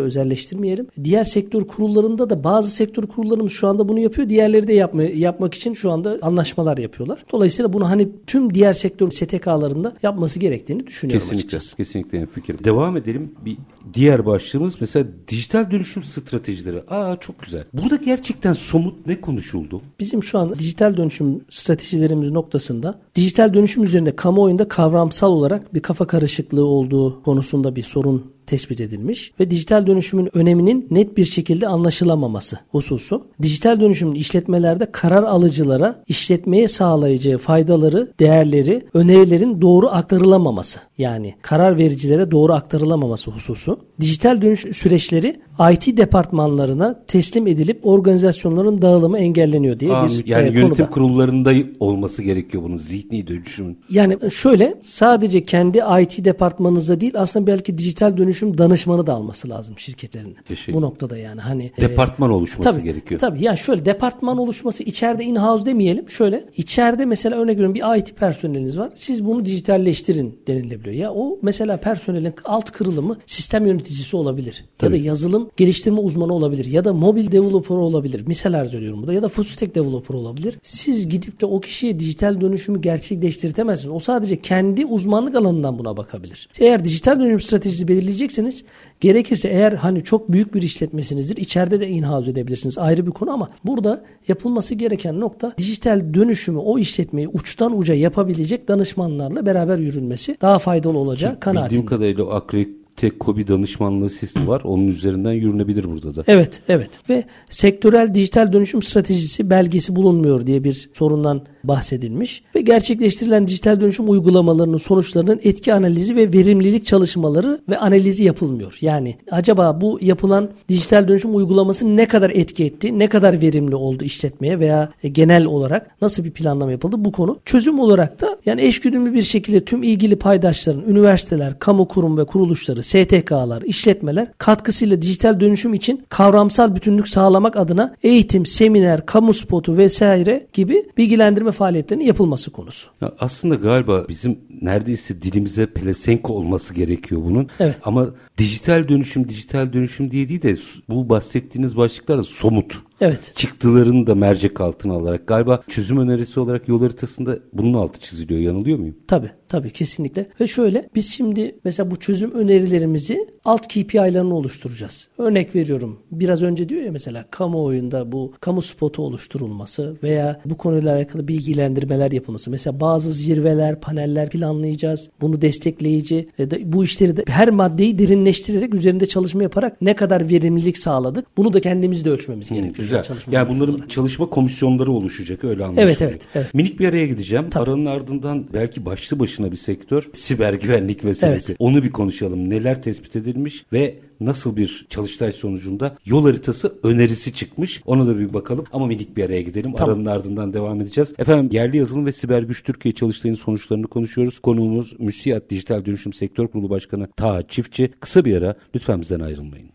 özelleştirmeyelim. 0.00 0.86
Diğer 1.04 1.24
sektör 1.24 1.64
kurullarında 1.64 2.30
da 2.30 2.44
bazı 2.44 2.70
sektör 2.70 3.02
kurullarımız 3.02 3.52
şu 3.52 3.68
anda 3.68 3.88
bunu 3.88 3.98
yapıyor. 3.98 4.28
Diğerleri 4.28 4.68
de 4.68 4.72
yapma, 4.72 5.02
yapmak 5.02 5.54
için 5.54 5.74
şu 5.74 5.90
anda 5.90 6.18
anlaşmalar 6.22 6.78
yapıyorlar. 6.78 7.24
Dolayısıyla 7.32 7.72
bunu 7.72 7.88
hani 7.88 8.08
tüm 8.26 8.54
diğer 8.54 8.72
sektör 8.72 9.10
STK'larında 9.10 9.96
yapması 10.02 10.38
gerektiğini 10.38 10.86
düşünüyorum 10.86 11.20
kesinlikle, 11.20 11.38
açıkçası. 11.38 11.76
Kesinlikle 11.76 12.26
fikir. 12.26 12.64
Devam 12.64 12.96
edelim. 12.96 13.32
Bir 13.44 13.56
diğer 13.94 14.26
başlığımız 14.26 14.76
mesela 14.80 15.06
dijital 15.28 15.70
dönüşüm 15.70 16.02
stratejileri. 16.02 16.82
Aa 16.88 17.16
çok 17.16 17.42
güzel. 17.42 17.64
Burada 17.72 17.96
gerçekten 17.96 18.52
somut 18.52 19.06
ne 19.06 19.20
konuşuldu? 19.20 19.82
Bizim 20.00 20.22
şu 20.22 20.38
an 20.38 20.54
dijital 20.58 20.96
dönüşüm 20.96 21.40
stratejilerimiz 21.48 22.29
noktasında 22.34 23.00
dijital 23.14 23.54
dönüşüm 23.54 23.82
üzerinde 23.82 24.16
kamuoyunda 24.16 24.68
kavramsal 24.68 25.32
olarak 25.32 25.74
bir 25.74 25.80
kafa 25.80 26.06
karışıklığı 26.06 26.64
olduğu 26.64 27.22
konusunda 27.22 27.76
bir 27.76 27.82
sorun 27.82 28.32
tespit 28.50 28.80
edilmiş 28.80 29.32
ve 29.40 29.50
dijital 29.50 29.86
dönüşümün 29.86 30.36
öneminin 30.36 30.86
net 30.90 31.16
bir 31.16 31.24
şekilde 31.24 31.68
anlaşılamaması 31.68 32.58
hususu. 32.70 33.26
Dijital 33.42 33.80
dönüşümün 33.80 34.14
işletmelerde 34.14 34.86
karar 34.92 35.22
alıcılara 35.22 36.02
işletmeye 36.08 36.68
sağlayacağı 36.68 37.38
faydaları, 37.38 38.12
değerleri, 38.20 38.82
önerilerin 38.94 39.60
doğru 39.60 39.88
aktarılamaması. 39.88 40.80
Yani 40.98 41.34
karar 41.42 41.78
vericilere 41.78 42.30
doğru 42.30 42.52
aktarılamaması 42.52 43.30
hususu. 43.30 43.78
Dijital 44.00 44.42
dönüşüm 44.42 44.74
süreçleri 44.74 45.40
IT 45.72 45.96
departmanlarına 45.96 47.04
teslim 47.08 47.46
edilip 47.46 47.86
organizasyonların 47.86 48.82
dağılımı 48.82 49.18
engelleniyor 49.18 49.80
diye 49.80 49.92
Aa, 49.92 50.08
bir 50.08 50.26
yani 50.26 50.48
e, 50.48 50.52
yönetim 50.52 50.68
konuda. 50.68 50.90
kurullarında 50.90 51.52
olması 51.80 52.22
gerekiyor 52.22 52.62
bunun 52.64 52.76
zihni 52.76 53.26
dönüşüm. 53.26 53.76
Yani 53.90 54.18
şöyle 54.30 54.74
sadece 54.82 55.44
kendi 55.44 55.78
IT 56.02 56.24
departmanınızda 56.24 57.00
değil 57.00 57.12
aslında 57.16 57.46
belki 57.46 57.78
dijital 57.78 58.16
dönüşüm 58.40 58.58
danışmanı 58.58 59.06
da 59.06 59.14
alması 59.14 59.48
lazım 59.48 59.78
şirketlerin. 59.78 60.36
Bu 60.72 60.80
noktada 60.80 61.18
yani 61.18 61.40
hani 61.40 61.72
e, 61.78 61.80
departman 61.80 62.30
e, 62.30 62.32
oluşması 62.32 62.70
tabii, 62.70 62.84
gerekiyor. 62.84 63.20
Tabii 63.20 63.44
yani 63.44 63.58
şöyle 63.58 63.84
departman 63.84 64.38
oluşması 64.38 64.82
içeride 64.82 65.24
in-house 65.24 65.66
demeyelim. 65.66 66.08
Şöyle 66.08 66.44
içeride 66.56 67.04
mesela 67.04 67.36
örnek 67.36 67.54
veriyorum 67.54 67.74
bir 67.74 67.98
IT 67.98 68.16
personeliniz 68.16 68.78
var. 68.78 68.90
Siz 68.94 69.24
bunu 69.24 69.44
dijitalleştirin 69.44 70.38
denilebiliyor. 70.46 70.94
Ya 70.94 71.12
o 71.12 71.38
mesela 71.42 71.76
personelin 71.76 72.34
alt 72.44 72.70
kırılımı 72.70 73.18
sistem 73.26 73.66
yöneticisi 73.66 74.16
olabilir. 74.16 74.64
Tabii. 74.78 74.96
Ya 74.96 75.02
da 75.02 75.06
yazılım 75.06 75.50
geliştirme 75.56 76.00
uzmanı 76.00 76.34
olabilir 76.34 76.64
ya 76.64 76.84
da 76.84 76.92
mobil 76.92 77.32
developer 77.32 77.76
olabilir. 77.76 78.26
Misal 78.26 78.52
arz 78.52 78.74
ediyorum 78.74 79.00
burada 79.00 79.12
ya 79.12 79.22
da 79.22 79.28
full 79.28 79.44
stack 79.44 79.74
developer 79.74 80.14
olabilir. 80.14 80.58
Siz 80.62 81.08
gidip 81.08 81.40
de 81.40 81.46
o 81.46 81.60
kişiye 81.60 81.98
dijital 81.98 82.40
dönüşümü 82.40 82.80
gerçekleştirtemezsiniz. 82.80 83.94
O 83.94 83.98
sadece 83.98 84.36
kendi 84.36 84.86
uzmanlık 84.86 85.34
alanından 85.34 85.78
buna 85.78 85.96
bakabilir. 85.96 86.48
Eğer 86.58 86.84
dijital 86.84 87.20
dönüşüm 87.20 87.40
stratejisi 87.40 87.88
belirleyecekseniz 88.30 88.64
gerekirse 89.00 89.48
eğer 89.48 89.72
hani 89.72 90.04
çok 90.04 90.32
büyük 90.32 90.54
bir 90.54 90.62
işletmesinizdir 90.62 91.36
içeride 91.36 91.80
de 91.80 91.88
in-house 91.88 92.30
edebilirsiniz. 92.30 92.78
Ayrı 92.78 93.06
bir 93.06 93.10
konu 93.10 93.30
ama 93.30 93.48
burada 93.64 94.04
yapılması 94.28 94.74
gereken 94.74 95.20
nokta 95.20 95.52
dijital 95.58 96.14
dönüşümü 96.14 96.58
o 96.58 96.78
işletmeyi 96.78 97.28
uçtan 97.28 97.78
uca 97.78 97.94
yapabilecek 97.94 98.68
danışmanlarla 98.68 99.46
beraber 99.46 99.78
yürünmesi 99.78 100.36
daha 100.40 100.58
faydalı 100.58 100.98
olacağı 100.98 101.40
kanaatindeyim. 101.40 101.70
Bildiğim 101.70 101.86
kadarıyla 101.86 102.24
o 102.24 102.30
akredite 102.30 102.79
tek 102.96 103.20
kobi 103.20 103.48
danışmanlığı 103.48 104.10
sistemi 104.10 104.48
var. 104.48 104.60
Onun 104.64 104.88
üzerinden 104.88 105.32
yürünebilir 105.32 105.84
burada 105.84 106.14
da. 106.14 106.24
Evet, 106.26 106.60
evet. 106.68 106.90
Ve 107.08 107.24
sektörel 107.50 108.14
dijital 108.14 108.52
dönüşüm 108.52 108.82
stratejisi 108.82 109.50
belgesi 109.50 109.96
bulunmuyor 109.96 110.46
diye 110.46 110.64
bir 110.64 110.90
sorundan 110.92 111.42
bahsedilmiş 111.64 112.42
ve 112.54 112.60
gerçekleştirilen 112.60 113.46
dijital 113.46 113.80
dönüşüm 113.80 114.10
uygulamalarının 114.10 114.76
sonuçlarının 114.76 115.40
etki 115.42 115.74
analizi 115.74 116.16
ve 116.16 116.32
verimlilik 116.32 116.86
çalışmaları 116.86 117.60
ve 117.68 117.78
analizi 117.78 118.24
yapılmıyor. 118.24 118.78
Yani 118.80 119.16
acaba 119.30 119.80
bu 119.80 119.98
yapılan 120.02 120.50
dijital 120.68 121.08
dönüşüm 121.08 121.36
uygulaması 121.36 121.96
ne 121.96 122.08
kadar 122.08 122.30
etki 122.30 122.64
etti, 122.64 122.98
ne 122.98 123.08
kadar 123.08 123.40
verimli 123.40 123.74
oldu 123.74 124.04
işletmeye 124.04 124.60
veya 124.60 124.90
genel 125.12 125.44
olarak 125.44 126.02
nasıl 126.02 126.24
bir 126.24 126.30
planlama 126.30 126.72
yapıldı 126.72 126.96
bu 126.98 127.12
konu. 127.12 127.38
Çözüm 127.44 127.78
olarak 127.78 128.20
da 128.20 128.38
yani 128.46 128.62
eşgüdümlü 128.62 129.14
bir 129.14 129.22
şekilde 129.22 129.64
tüm 129.64 129.82
ilgili 129.82 130.16
paydaşların, 130.16 130.82
üniversiteler, 130.88 131.58
kamu 131.58 131.88
kurum 131.88 132.18
ve 132.18 132.24
kuruluşları 132.24 132.79
kuruluşları, 132.80 132.82
STK'lar, 132.82 133.62
işletmeler 133.62 134.32
katkısıyla 134.38 135.02
dijital 135.02 135.40
dönüşüm 135.40 135.74
için 135.74 136.04
kavramsal 136.08 136.74
bütünlük 136.74 137.08
sağlamak 137.08 137.56
adına 137.56 137.94
eğitim, 138.02 138.46
seminer, 138.46 139.06
kamu 139.06 139.34
spotu 139.34 139.76
vesaire 139.76 140.46
gibi 140.52 140.84
bilgilendirme 140.96 141.50
faaliyetlerinin 141.50 142.04
yapılması 142.04 142.50
konusu. 142.50 142.90
Ya 143.00 143.12
aslında 143.20 143.54
galiba 143.54 144.04
bizim 144.08 144.38
neredeyse 144.62 145.22
dilimize 145.22 145.66
pelesenk 145.66 146.30
olması 146.30 146.74
gerekiyor 146.74 147.20
bunun. 147.24 147.48
Evet. 147.60 147.76
Ama 147.84 148.10
dijital 148.38 148.88
dönüşüm, 148.88 149.28
dijital 149.28 149.72
dönüşüm 149.72 150.10
diye 150.10 150.28
değil 150.28 150.42
de 150.42 150.54
bu 150.88 151.08
bahsettiğiniz 151.08 151.76
başlıklar 151.76 152.22
somut. 152.22 152.82
Evet. 153.00 153.32
Çıktılarını 153.34 154.06
da 154.06 154.14
mercek 154.14 154.60
altına 154.60 154.92
alarak 154.92 155.26
galiba 155.26 155.60
çözüm 155.68 155.98
önerisi 155.98 156.40
olarak 156.40 156.68
yol 156.68 156.82
haritasında 156.82 157.38
bunun 157.52 157.74
altı 157.74 158.00
çiziliyor. 158.00 158.40
Yanılıyor 158.40 158.78
muyum? 158.78 158.96
Tabii 159.08 159.30
tabii 159.48 159.70
kesinlikle. 159.70 160.28
Ve 160.40 160.46
şöyle 160.46 160.88
biz 160.94 161.10
şimdi 161.10 161.58
mesela 161.64 161.90
bu 161.90 161.96
çözüm 161.96 162.32
önerilerimizi 162.32 163.28
alt 163.44 163.68
KPI'larını 163.68 164.34
oluşturacağız. 164.34 165.08
Örnek 165.18 165.54
veriyorum. 165.54 165.98
Biraz 166.12 166.42
önce 166.42 166.68
diyor 166.68 166.82
ya 166.82 166.92
mesela 166.92 167.24
kamuoyunda 167.30 168.12
bu 168.12 168.32
kamu 168.40 168.62
spotu 168.62 169.02
oluşturulması 169.02 169.96
veya 170.02 170.40
bu 170.44 170.56
konuyla 170.56 170.96
alakalı 170.96 171.28
bilgilendirmeler 171.28 172.12
yapılması. 172.12 172.50
Mesela 172.50 172.80
bazı 172.80 173.10
zirveler, 173.10 173.80
paneller 173.80 174.30
planlayacağız. 174.30 175.10
Bunu 175.20 175.42
destekleyici 175.42 176.28
e, 176.38 176.72
bu 176.72 176.84
işleri 176.84 177.16
de 177.16 177.24
her 177.26 177.50
maddeyi 177.50 177.98
derinleştirerek 177.98 178.74
üzerinde 178.74 179.06
çalışma 179.06 179.42
yaparak 179.42 179.82
ne 179.82 179.96
kadar 179.96 180.30
verimlilik 180.30 180.78
sağladık 180.78 181.26
bunu 181.36 181.52
da 181.52 181.60
kendimiz 181.60 182.04
de 182.04 182.10
ölçmemiz 182.10 182.50
gerekiyor. 182.50 182.89
Güzel. 182.90 183.02
Çalışma 183.02 183.34
Yani 183.34 183.48
bunların 183.48 183.74
olarak. 183.74 183.90
çalışma 183.90 184.26
komisyonları 184.30 184.92
oluşacak 184.92 185.44
öyle 185.44 185.64
anlaşılıyor. 185.64 185.88
Evet, 185.88 186.02
evet, 186.02 186.26
evet. 186.34 186.54
Minik 186.54 186.80
bir 186.80 186.88
araya 186.88 187.06
gideceğim. 187.06 187.50
Tabii. 187.50 187.62
Aranın 187.62 187.86
ardından 187.86 188.46
belki 188.54 188.86
başlı 188.86 189.18
başına 189.20 189.50
bir 189.52 189.56
sektör 189.56 190.08
siber 190.12 190.54
güvenlik 190.54 191.04
meselesi. 191.04 191.52
Evet. 191.52 191.56
Onu 191.60 191.82
bir 191.82 191.90
konuşalım. 191.90 192.50
Neler 192.50 192.82
tespit 192.82 193.16
edilmiş 193.16 193.64
ve 193.72 193.98
nasıl 194.20 194.56
bir 194.56 194.86
çalıştay 194.88 195.32
sonucunda 195.32 195.96
yol 196.04 196.24
haritası 196.24 196.74
önerisi 196.82 197.34
çıkmış. 197.34 197.82
Ona 197.86 198.06
da 198.06 198.18
bir 198.18 198.34
bakalım 198.34 198.64
ama 198.72 198.86
minik 198.86 199.16
bir 199.16 199.24
araya 199.24 199.42
gidelim. 199.42 199.72
Tamam. 199.72 199.88
Aranın 199.94 200.06
ardından 200.06 200.54
devam 200.54 200.80
edeceğiz. 200.80 201.12
Efendim 201.18 201.48
yerli 201.52 201.76
yazılım 201.76 202.06
ve 202.06 202.12
siber 202.12 202.42
güç 202.42 202.62
Türkiye 202.64 202.94
çalıştayının 202.94 203.38
sonuçlarını 203.38 203.86
konuşuyoruz. 203.86 204.38
Konuğumuz 204.38 205.00
Müsiyat 205.00 205.50
Dijital 205.50 205.84
Dönüşüm 205.84 206.12
Sektör 206.12 206.48
Kurulu 206.48 206.70
Başkanı 206.70 207.08
Taha 207.16 207.42
Çiftçi. 207.42 207.90
Kısa 208.00 208.24
bir 208.24 208.36
ara 208.36 208.54
lütfen 208.74 209.00
bizden 209.00 209.20
ayrılmayın. 209.20 209.70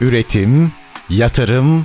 Üretim, 0.00 0.72
yatırım, 1.10 1.84